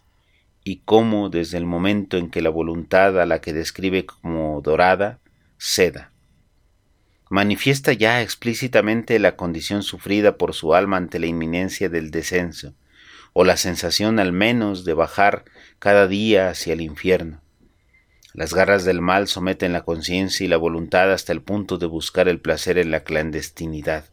y 0.64 0.78
cómo 0.78 1.30
desde 1.30 1.60
el 1.60 1.68
momento 1.68 2.18
en 2.18 2.32
que 2.32 2.42
la 2.42 2.50
voluntad 2.50 3.22
a 3.22 3.28
la 3.28 3.40
que 3.40 3.54
describe 3.54 4.08
como 4.08 4.62
dorada 4.62 5.20
ceda. 5.60 6.12
Manifiesta 7.30 7.94
ya 7.94 8.24
explícitamente 8.24 9.20
la 9.20 9.36
condición 9.36 9.84
sufrida 9.84 10.38
por 10.38 10.56
su 10.56 10.74
alma 10.74 10.98
ante 10.98 11.20
la 11.20 11.28
inminencia 11.28 11.88
del 11.88 12.10
descenso, 12.10 12.74
o 13.34 13.44
la 13.44 13.58
sensación 13.58 14.20
al 14.20 14.32
menos 14.32 14.86
de 14.86 14.94
bajar 14.94 15.46
cada 15.80 16.08
día 16.08 16.50
hacia 16.50 16.74
el 16.74 16.82
infierno. 16.82 17.42
Las 18.34 18.54
garras 18.54 18.86
del 18.86 19.02
mal 19.02 19.28
someten 19.28 19.74
la 19.74 19.84
conciencia 19.84 20.46
y 20.46 20.48
la 20.48 20.58
voluntad 20.58 21.12
hasta 21.12 21.34
el 21.34 21.42
punto 21.42 21.78
de 21.78 21.88
buscar 21.88 22.28
el 22.28 22.40
placer 22.40 22.78
en 22.78 22.92
la 22.92 23.04
clandestinidad. 23.04 24.06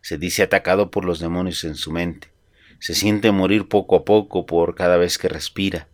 Se 0.00 0.16
dice 0.16 0.42
atacado 0.42 0.90
por 0.90 1.04
los 1.04 1.20
demonios 1.20 1.62
en 1.64 1.74
su 1.74 1.92
mente. 1.92 2.28
Se 2.78 2.94
siente 2.94 3.30
morir 3.30 3.68
poco 3.68 3.96
a 3.96 4.04
poco 4.04 4.46
por 4.46 4.74
cada 4.74 4.96
vez 4.96 5.18
que 5.18 5.28
respira. 5.28 5.88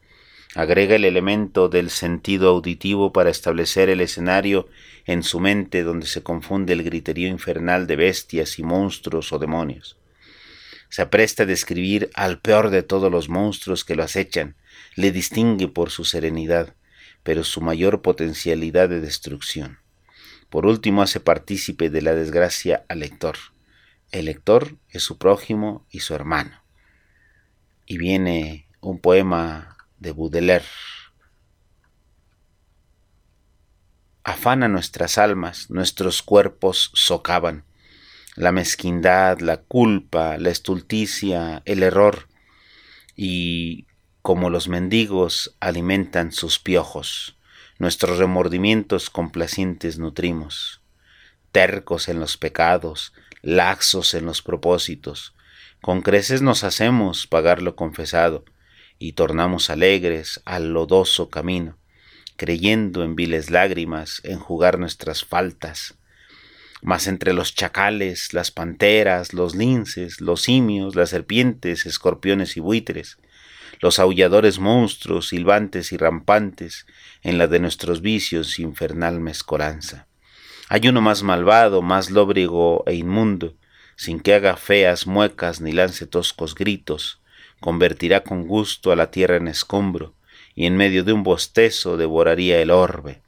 Agrega 0.54 0.96
el 0.96 1.04
elemento 1.04 1.68
del 1.68 1.90
sentido 1.90 2.48
auditivo 2.48 3.12
para 3.12 3.28
establecer 3.28 3.90
el 3.90 4.00
escenario 4.00 4.68
en 5.04 5.22
su 5.22 5.40
mente 5.40 5.82
donde 5.82 6.06
se 6.06 6.22
confunde 6.22 6.72
el 6.72 6.84
griterío 6.84 7.28
infernal 7.28 7.86
de 7.86 7.96
bestias 7.96 8.58
y 8.58 8.62
monstruos 8.62 9.32
o 9.32 9.38
demonios. 9.38 9.98
Se 10.88 11.02
apresta 11.02 11.42
a 11.42 11.46
describir 11.46 12.10
al 12.14 12.40
peor 12.40 12.70
de 12.70 12.82
todos 12.82 13.10
los 13.10 13.28
monstruos 13.28 13.84
que 13.84 13.94
lo 13.94 14.02
acechan, 14.02 14.56
le 14.94 15.12
distingue 15.12 15.68
por 15.68 15.90
su 15.90 16.04
serenidad, 16.04 16.74
pero 17.22 17.44
su 17.44 17.60
mayor 17.60 18.02
potencialidad 18.02 18.88
de 18.88 19.00
destrucción. 19.00 19.78
Por 20.48 20.64
último 20.64 21.02
hace 21.02 21.20
partícipe 21.20 21.90
de 21.90 22.02
la 22.02 22.14
desgracia 22.14 22.84
al 22.88 23.00
lector. 23.00 23.36
El 24.10 24.24
lector 24.24 24.76
es 24.88 25.02
su 25.02 25.18
prójimo 25.18 25.86
y 25.90 26.00
su 26.00 26.14
hermano. 26.14 26.62
Y 27.84 27.98
viene 27.98 28.66
un 28.80 28.98
poema 28.98 29.76
de 29.98 30.12
Baudelaire. 30.12 30.64
Afana 34.24 34.68
nuestras 34.68 35.18
almas, 35.18 35.70
nuestros 35.70 36.22
cuerpos 36.22 36.90
socavan. 36.94 37.64
La 38.38 38.52
mezquindad, 38.52 39.40
la 39.40 39.56
culpa, 39.56 40.38
la 40.38 40.50
estulticia, 40.50 41.60
el 41.64 41.82
error. 41.82 42.28
Y 43.16 43.88
como 44.22 44.48
los 44.48 44.68
mendigos 44.68 45.56
alimentan 45.58 46.30
sus 46.30 46.60
piojos, 46.60 47.36
nuestros 47.80 48.18
remordimientos 48.18 49.10
complacientes 49.10 49.98
nutrimos. 49.98 50.82
Tercos 51.50 52.08
en 52.08 52.20
los 52.20 52.36
pecados, 52.36 53.12
laxos 53.42 54.14
en 54.14 54.26
los 54.26 54.40
propósitos, 54.40 55.34
con 55.82 56.00
creces 56.00 56.40
nos 56.40 56.62
hacemos 56.62 57.26
pagar 57.26 57.60
lo 57.60 57.74
confesado, 57.74 58.44
y 59.00 59.14
tornamos 59.14 59.68
alegres 59.68 60.42
al 60.44 60.72
lodoso 60.72 61.28
camino, 61.28 61.76
creyendo 62.36 63.02
en 63.02 63.16
viles 63.16 63.50
lágrimas 63.50 64.20
enjugar 64.22 64.78
nuestras 64.78 65.24
faltas. 65.24 65.97
Mas 66.82 67.06
entre 67.06 67.32
los 67.32 67.54
chacales, 67.54 68.32
las 68.32 68.50
panteras, 68.50 69.32
los 69.32 69.54
linces, 69.54 70.20
los 70.20 70.42
simios, 70.42 70.94
las 70.94 71.10
serpientes, 71.10 71.86
escorpiones 71.86 72.56
y 72.56 72.60
buitres, 72.60 73.18
los 73.80 73.98
aulladores 73.98 74.58
monstruos, 74.58 75.28
silbantes 75.28 75.92
y 75.92 75.96
rampantes, 75.96 76.86
en 77.22 77.38
la 77.38 77.46
de 77.46 77.60
nuestros 77.60 78.00
vicios 78.00 78.58
infernal 78.58 79.20
mezcolanza. 79.20 80.06
Hay 80.68 80.86
uno 80.88 81.00
más 81.00 81.22
malvado, 81.22 81.82
más 81.82 82.10
lóbrego 82.10 82.84
e 82.86 82.94
inmundo, 82.94 83.56
sin 83.96 84.20
que 84.20 84.34
haga 84.34 84.56
feas 84.56 85.06
muecas 85.06 85.60
ni 85.60 85.72
lance 85.72 86.06
toscos 86.06 86.54
gritos, 86.54 87.20
convertirá 87.60 88.22
con 88.22 88.46
gusto 88.46 88.92
a 88.92 88.96
la 88.96 89.10
tierra 89.10 89.36
en 89.36 89.48
escombro, 89.48 90.14
y 90.54 90.66
en 90.66 90.76
medio 90.76 91.04
de 91.04 91.12
un 91.12 91.22
bostezo 91.22 91.96
devoraría 91.96 92.60
el 92.60 92.70
orbe. 92.70 93.22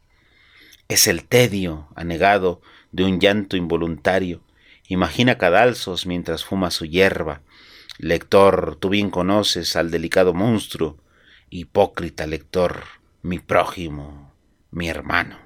Es 0.89 1.07
el 1.07 1.25
tedio, 1.25 1.89
anegado, 1.95 2.61
de 2.93 3.05
un 3.05 3.21
llanto 3.21 3.57
involuntario, 3.57 4.43
imagina 4.89 5.39
cadalzos 5.39 6.07
mientras 6.07 6.45
fuma 6.45 6.71
su 6.71 6.85
hierba. 6.85 7.43
Lector, 7.99 8.77
tú 8.77 8.89
bien 8.89 9.11
conoces 9.11 9.77
al 9.77 9.91
delicado 9.91 10.35
monstruo, 10.35 10.99
hipócrita 11.51 12.27
lector, 12.27 12.85
mi 13.23 13.39
prójimo, 13.39 14.35
mi 14.71 14.89
hermano. 14.89 15.39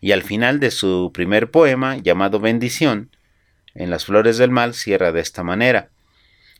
Y 0.00 0.12
al 0.12 0.22
final 0.22 0.60
de 0.60 0.70
su 0.70 1.10
primer 1.12 1.50
poema, 1.50 1.96
llamado 1.96 2.38
Bendición, 2.38 3.10
en 3.74 3.90
las 3.90 4.04
flores 4.04 4.38
del 4.38 4.50
mal 4.50 4.74
cierra 4.74 5.12
de 5.12 5.20
esta 5.20 5.42
manera. 5.42 5.90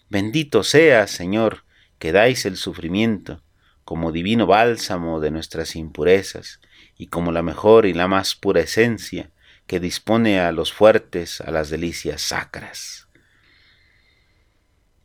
Bendito 0.09 0.63
sea, 0.65 1.07
Señor, 1.07 1.65
que 1.99 2.13
dais 2.13 2.47
el 2.47 2.57
sufrimiento 2.57 3.43
como 3.85 4.13
divino 4.13 4.47
bálsamo 4.47 5.21
de 5.21 5.31
nuestras 5.31 5.75
impurezas 5.75 6.61
y 6.97 7.07
como 7.07 7.33
la 7.33 7.43
mejor 7.43 7.87
y 7.87 7.95
la 7.95 8.07
más 8.07 8.35
pura 8.35 8.61
esencia 8.61 9.31
que 9.69 9.79
dispone 9.79 10.41
a 10.41 10.51
los 10.51 10.73
fuertes 10.73 11.41
a 11.41 11.53
las 11.53 11.71
delicias 11.71 12.23
sacras. 12.23 13.07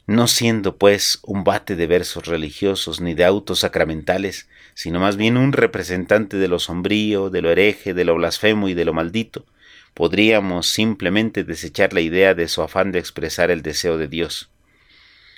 No 0.08 0.28
siendo, 0.28 0.78
pues, 0.78 1.20
un 1.22 1.44
bate 1.44 1.76
de 1.76 1.86
versos 1.86 2.26
religiosos 2.26 3.00
ni 3.00 3.14
de 3.14 3.26
autos 3.26 3.60
sacramentales, 3.60 4.50
sino 4.74 5.00
más 5.00 5.16
bien 5.16 5.38
un 5.38 5.54
representante 5.54 6.38
de 6.38 6.48
lo 6.48 6.58
sombrío, 6.58 7.30
de 7.30 7.44
lo 7.44 7.52
hereje, 7.52 7.94
de 7.94 8.04
lo 8.04 8.16
blasfemo 8.16 8.68
y 8.68 8.74
de 8.74 8.86
lo 8.86 8.94
maldito, 8.94 9.46
podríamos 9.94 10.68
simplemente 10.72 11.44
desechar 11.44 11.94
la 11.94 12.02
idea 12.02 12.34
de 12.34 12.48
su 12.48 12.64
afán 12.64 12.92
de 12.92 12.98
expresar 12.98 13.52
el 13.52 13.62
deseo 13.62 14.00
de 14.00 14.08
Dios 14.08 14.50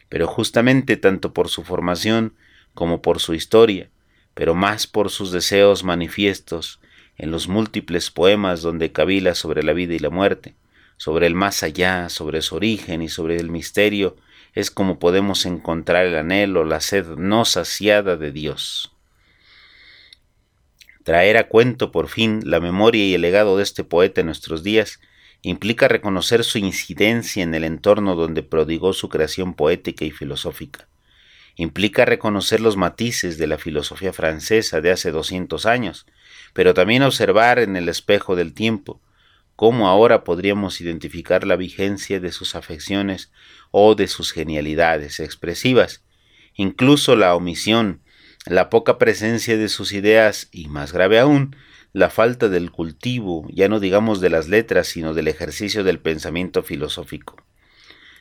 pero 0.10 0.28
justamente 0.28 0.98
tanto 0.98 1.34
por 1.34 1.50
su 1.50 1.64
formación 1.64 2.36
como 2.74 3.02
por 3.02 3.20
su 3.20 3.34
historia, 3.34 3.90
pero 4.34 4.54
más 4.56 4.88
por 4.88 5.10
sus 5.10 5.32
deseos 5.32 5.84
manifiestos 5.84 6.80
en 7.18 7.32
los 7.32 7.48
múltiples 7.48 8.12
poemas 8.12 8.62
donde 8.62 8.92
cavila 8.92 9.36
sobre 9.36 9.64
la 9.64 9.74
vida 9.74 9.94
y 9.94 10.00
la 10.00 10.10
muerte, 10.10 10.56
sobre 10.98 11.28
el 11.28 11.36
más 11.36 11.64
allá, 11.64 12.10
sobre 12.10 12.42
su 12.42 12.56
origen 12.56 13.02
y 13.02 13.10
sobre 13.10 13.38
el 13.38 13.50
misterio, 13.50 14.16
es 14.54 14.72
como 14.72 15.00
podemos 15.00 15.46
encontrar 15.46 16.06
el 16.06 16.16
anhelo, 16.16 16.64
la 16.64 16.80
sed 16.80 17.06
no 17.18 17.46
saciada 17.46 18.16
de 18.16 18.32
Dios. 18.32 18.94
Traer 21.04 21.38
a 21.38 21.48
cuento 21.48 21.92
por 21.92 22.08
fin 22.08 22.42
la 22.46 22.60
memoria 22.60 23.06
y 23.06 23.14
el 23.14 23.22
legado 23.22 23.58
de 23.58 23.64
este 23.64 23.84
poeta 23.84 24.22
en 24.22 24.28
nuestros 24.28 24.64
días 24.64 25.00
implica 25.42 25.88
reconocer 25.88 26.44
su 26.44 26.58
incidencia 26.58 27.44
en 27.44 27.54
el 27.54 27.64
entorno 27.64 28.16
donde 28.16 28.42
prodigó 28.42 28.94
su 28.94 29.10
creación 29.10 29.54
poética 29.54 30.04
y 30.06 30.12
filosófica. 30.12 30.88
Implica 31.58 32.06
reconocer 32.06 32.60
los 32.60 32.76
matices 32.76 33.38
de 33.38 33.48
la 33.48 33.58
filosofía 33.58 34.12
francesa 34.12 34.82
de 34.82 34.92
hace 34.92 35.12
200 35.12 35.66
años, 35.66 36.08
pero 36.56 36.74
también 36.74 37.04
observar 37.04 37.60
en 37.60 37.76
el 37.76 37.90
espejo 37.90 38.38
del 38.38 38.54
tiempo 38.54 39.02
cómo 39.58 39.90
ahora 39.90 40.24
podríamos 40.24 40.80
identificar 40.80 41.46
la 41.46 41.58
vigencia 41.58 42.22
de 42.22 42.32
sus 42.32 42.56
afecciones 42.56 43.30
o 43.72 43.94
de 43.94 44.08
sus 44.08 44.32
genialidades 44.32 45.20
expresivas, 45.20 46.06
incluso 46.56 47.18
la 47.18 47.36
omisión, 47.36 48.00
la 48.46 48.70
poca 48.70 48.98
presencia 48.98 49.58
de 49.58 49.68
sus 49.68 49.92
ideas 49.92 50.48
y, 50.50 50.70
más 50.70 50.94
grave 50.94 51.20
aún, 51.20 51.58
la 51.92 52.10
falta 52.10 52.48
del 52.48 52.72
cultivo, 52.72 53.46
ya 53.52 53.68
no 53.68 53.82
digamos 53.82 54.22
de 54.22 54.30
las 54.30 54.48
letras, 54.48 54.88
sino 54.88 55.14
del 55.14 55.28
ejercicio 55.28 55.84
del 55.84 56.00
pensamiento 56.00 56.64
filosófico. 56.64 57.36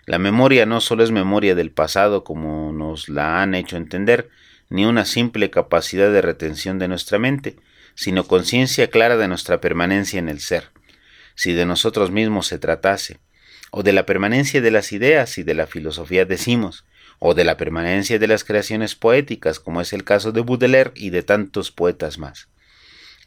La 0.07 0.19
memoria 0.19 0.67
no 0.67 0.81
solo 0.81 1.05
es 1.05 1.13
memoria 1.13 1.55
del 1.55 1.71
pasado 1.71 2.25
como 2.25 2.73
nos 2.73 3.09
la 3.09 3.43
han 3.43 3.55
hecho 3.55 3.77
entender, 3.77 4.29
ni 4.71 4.87
una 4.87 5.05
simple 5.05 5.51
capacidad 5.51 6.11
de 6.11 6.21
retención 6.21 6.81
de 6.81 6.89
nuestra 6.89 7.21
mente, 7.21 7.59
sino 7.95 8.27
conciencia 8.27 8.89
clara 8.91 9.17
de 9.17 9.29
nuestra 9.29 9.61
permanencia 9.61 10.19
en 10.19 10.29
el 10.29 10.41
ser. 10.41 10.71
Si 11.35 11.53
de 11.53 11.67
nosotros 11.67 12.11
mismos 12.11 12.47
se 12.47 12.59
tratase, 12.59 13.19
o 13.71 13.83
de 13.83 13.93
la 13.93 14.07
permanencia 14.07 14.61
de 14.61 14.71
las 14.71 14.93
ideas 14.93 15.39
y 15.39 15.43
de 15.43 15.55
la 15.55 15.67
filosofía 15.67 16.25
decimos, 16.25 16.85
o 17.19 17.35
de 17.35 17.45
la 17.45 17.57
permanencia 17.57 18.19
de 18.19 18.27
las 18.27 18.45
creaciones 18.45 18.95
poéticas, 18.95 19.61
como 19.61 19.81
es 19.81 19.93
el 19.93 20.05
caso 20.05 20.33
de 20.33 20.43
Baudelaire 20.43 20.93
y 20.95 21.11
de 21.11 21.23
tantos 21.23 21.71
poetas 21.71 22.19
más 22.19 22.49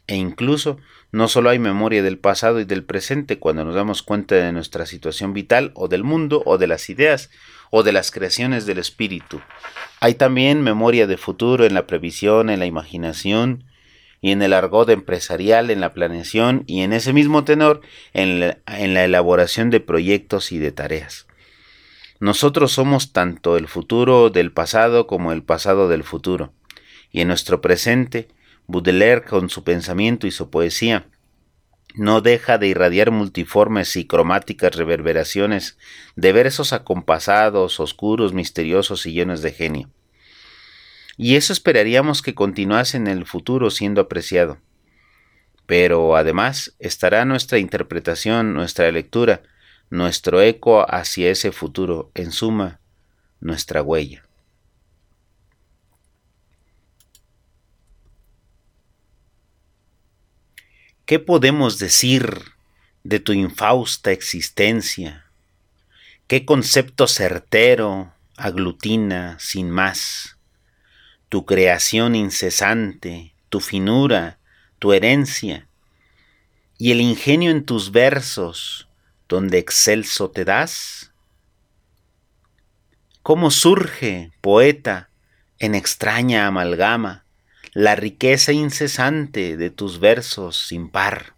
e 0.08 0.16
incluso 0.16 0.78
no 1.12 1.28
solo 1.28 1.50
hay 1.50 1.58
memoria 1.58 2.02
del 2.02 2.18
pasado 2.18 2.60
y 2.60 2.64
del 2.64 2.82
presente 2.82 3.38
cuando 3.38 3.64
nos 3.64 3.74
damos 3.74 4.02
cuenta 4.02 4.34
de 4.34 4.52
nuestra 4.52 4.86
situación 4.86 5.32
vital 5.32 5.70
o 5.74 5.86
del 5.86 6.02
mundo 6.02 6.42
o 6.44 6.58
de 6.58 6.66
las 6.66 6.90
ideas 6.90 7.30
o 7.70 7.82
de 7.82 7.92
las 7.92 8.10
creaciones 8.10 8.66
del 8.66 8.78
espíritu. 8.78 9.40
Hay 10.00 10.14
también 10.14 10.62
memoria 10.62 11.06
de 11.06 11.18
futuro 11.18 11.64
en 11.64 11.74
la 11.74 11.86
previsión, 11.86 12.50
en 12.50 12.58
la 12.58 12.66
imaginación 12.66 13.64
y 14.20 14.32
en 14.32 14.42
el 14.42 14.52
argot 14.52 14.88
empresarial, 14.90 15.70
en 15.70 15.80
la 15.80 15.92
planeación 15.92 16.64
y 16.66 16.82
en 16.82 16.92
ese 16.92 17.12
mismo 17.12 17.44
tenor 17.44 17.80
en 18.12 18.40
la, 18.40 18.58
en 18.66 18.94
la 18.94 19.04
elaboración 19.04 19.70
de 19.70 19.80
proyectos 19.80 20.52
y 20.52 20.58
de 20.58 20.72
tareas. 20.72 21.26
Nosotros 22.20 22.72
somos 22.72 23.12
tanto 23.12 23.56
el 23.56 23.68
futuro 23.68 24.30
del 24.30 24.52
pasado 24.52 25.06
como 25.06 25.32
el 25.32 25.42
pasado 25.44 25.88
del 25.88 26.02
futuro, 26.02 26.52
y 27.12 27.20
en 27.20 27.28
nuestro 27.28 27.60
presente 27.60 28.28
Baudelaire, 28.66 29.24
con 29.24 29.48
su 29.48 29.64
pensamiento 29.64 30.26
y 30.26 30.30
su 30.30 30.50
poesía, 30.50 31.06
no 31.94 32.20
deja 32.20 32.58
de 32.58 32.68
irradiar 32.68 33.10
multiformes 33.10 33.96
y 33.96 34.06
cromáticas 34.06 34.76
reverberaciones 34.76 35.78
de 36.16 36.32
versos 36.32 36.72
acompasados, 36.72 37.80
oscuros, 37.80 38.34
misteriosos 38.34 39.06
y 39.06 39.12
llenos 39.12 39.40
de 39.40 39.52
genio. 39.52 39.90
Y 41.20 41.34
eso 41.34 41.52
esperaríamos 41.52 42.22
que 42.22 42.36
continuase 42.36 42.96
en 42.96 43.08
el 43.08 43.26
futuro 43.26 43.70
siendo 43.70 44.00
apreciado. 44.00 44.58
Pero 45.66 46.16
además 46.16 46.76
estará 46.78 47.24
nuestra 47.24 47.58
interpretación, 47.58 48.54
nuestra 48.54 48.90
lectura, 48.92 49.42
nuestro 49.90 50.40
eco 50.40 50.86
hacia 50.88 51.30
ese 51.30 51.50
futuro, 51.50 52.12
en 52.14 52.30
suma, 52.30 52.78
nuestra 53.40 53.82
huella. 53.82 54.22
¿Qué 61.04 61.18
podemos 61.18 61.80
decir 61.80 62.52
de 63.02 63.18
tu 63.18 63.32
infausta 63.32 64.12
existencia? 64.12 65.24
¿Qué 66.28 66.44
concepto 66.44 67.08
certero 67.08 68.12
aglutina 68.36 69.36
sin 69.40 69.70
más? 69.70 70.37
Tu 71.28 71.44
creación 71.44 72.14
incesante, 72.14 73.34
tu 73.48 73.60
finura, 73.60 74.38
tu 74.78 74.92
herencia, 74.92 75.66
y 76.78 76.92
el 76.92 77.00
ingenio 77.00 77.50
en 77.50 77.64
tus 77.64 77.90
versos, 77.92 78.88
donde 79.28 79.58
excelso 79.58 80.30
te 80.30 80.44
das? 80.44 81.08
cómo 83.28 83.50
surge, 83.50 84.32
poeta, 84.40 85.10
en 85.58 85.74
extraña 85.74 86.46
amalgama, 86.46 87.26
la 87.74 87.94
riqueza 87.94 88.52
incesante 88.52 89.58
de 89.58 89.68
tus 89.68 90.00
versos 90.00 90.56
sin 90.56 90.88
par, 90.88 91.34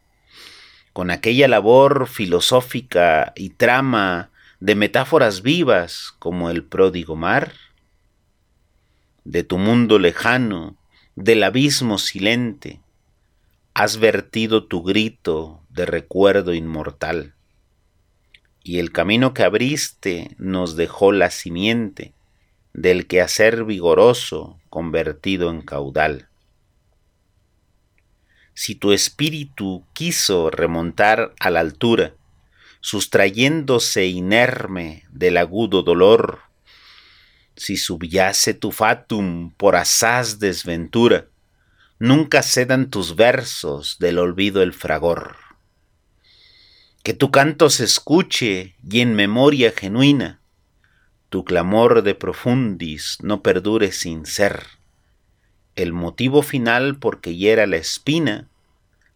con 0.93 1.11
aquella 1.11 1.49
labor 1.49 2.07
filosófica 2.07 3.32
y 3.34 3.51
trama 3.51 4.30
de 4.61 4.76
metáforas 4.76 5.43
vivas 5.43 6.14
como 6.20 6.49
el 6.49 6.62
pródigo 6.62 7.16
mar, 7.16 7.55
de 9.25 9.45
tu 9.45 9.59
mundo 9.59 9.99
lejano, 9.99 10.77
del 11.16 11.43
abismo 11.43 11.99
silente, 11.99 12.81
has 13.75 13.99
vertido 13.99 14.66
tu 14.66 14.83
grito 14.83 15.62
de 15.71 15.87
recuerdo 15.87 16.55
inmortal, 16.55 17.35
y 18.62 18.79
el 18.79 18.93
camino 18.93 19.33
que 19.33 19.43
abriste 19.43 20.35
nos 20.39 20.77
dejó 20.77 21.12
la 21.12 21.31
simiente 21.31 22.14
del 22.73 23.07
quehacer 23.07 23.64
vigoroso 23.64 24.61
convertido 24.68 25.51
en 25.51 25.62
caudal. 25.62 26.29
Si 28.55 28.75
tu 28.75 28.93
espíritu 28.93 29.85
quiso 29.93 30.51
remontar 30.51 31.35
a 31.41 31.51
la 31.51 31.61
altura, 31.61 32.14
sustrayéndose 32.81 34.07
inerme 34.07 35.05
del 35.11 35.37
agudo 35.37 35.83
dolor, 35.83 36.41
si 37.61 37.76
subyace 37.76 38.54
tu 38.54 38.72
fatum 38.72 39.50
por 39.50 39.76
asaz 39.76 40.38
desventura, 40.38 41.26
nunca 41.98 42.42
cedan 42.42 42.88
tus 42.88 43.16
versos 43.16 43.98
del 43.98 44.18
olvido 44.18 44.62
el 44.62 44.72
fragor. 44.72 45.36
Que 47.02 47.12
tu 47.12 47.30
canto 47.30 47.68
se 47.68 47.84
escuche 47.84 48.76
y 48.82 49.00
en 49.02 49.14
memoria 49.14 49.74
genuina, 49.76 50.40
tu 51.28 51.44
clamor 51.44 52.02
de 52.02 52.14
profundis 52.14 53.18
no 53.20 53.42
perdure 53.42 53.92
sin 53.92 54.24
ser, 54.24 54.64
el 55.76 55.92
motivo 55.92 56.40
final 56.40 56.98
porque 56.98 57.36
hiera 57.36 57.66
la 57.66 57.76
espina, 57.76 58.48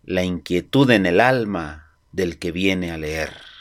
la 0.05 0.23
inquietud 0.23 0.91
en 0.91 1.07
el 1.07 1.23
alma 1.23 1.97
del 2.13 2.39
que 2.39 2.53
viene 2.53 2.91
a 2.91 2.99
leer. 2.99 3.54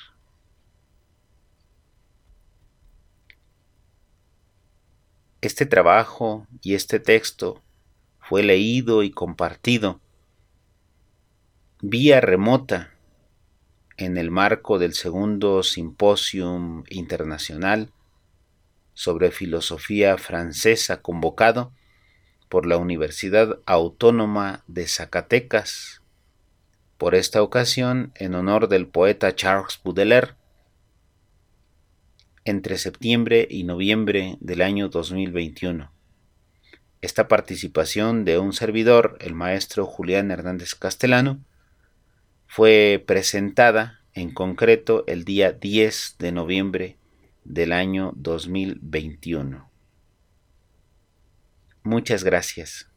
Este 5.43 5.65
trabajo 5.65 6.47
y 6.61 6.73
este 6.73 7.01
texto 7.01 7.61
fue 8.17 8.43
leído 8.43 9.03
y 9.03 9.11
compartido 9.11 9.99
vía 11.81 12.21
remota 12.21 12.93
en 13.97 14.15
el 14.15 14.31
marco 14.31 14.79
del 14.79 14.93
segundo 14.93 15.61
Simposium 15.61 16.85
Internacional 16.87 17.91
sobre 18.93 19.31
Filosofía 19.31 20.17
Francesa 20.17 21.01
convocado 21.01 21.73
por 22.47 22.65
la 22.65 22.77
Universidad 22.77 23.59
Autónoma 23.65 24.63
de 24.67 24.87
Zacatecas, 24.87 26.01
por 26.97 27.15
esta 27.15 27.43
ocasión 27.43 28.13
en 28.15 28.35
honor 28.35 28.69
del 28.69 28.87
poeta 28.87 29.35
Charles 29.35 29.77
Baudelaire, 29.83 30.35
entre 32.45 32.77
septiembre 32.77 33.47
y 33.49 33.63
noviembre 33.63 34.37
del 34.39 34.61
año 34.61 34.89
2021. 34.89 35.91
Esta 37.01 37.27
participación 37.27 38.25
de 38.25 38.39
un 38.39 38.53
servidor, 38.53 39.17
el 39.19 39.33
maestro 39.33 39.85
Julián 39.85 40.31
Hernández 40.31 40.75
Castellano, 40.75 41.39
fue 42.47 43.03
presentada 43.05 44.01
en 44.13 44.33
concreto 44.33 45.03
el 45.07 45.25
día 45.25 45.51
10 45.51 46.15
de 46.19 46.31
noviembre 46.31 46.97
del 47.43 47.71
año 47.73 48.13
2021. 48.15 49.69
Muchas 51.83 52.23
gracias. 52.23 52.92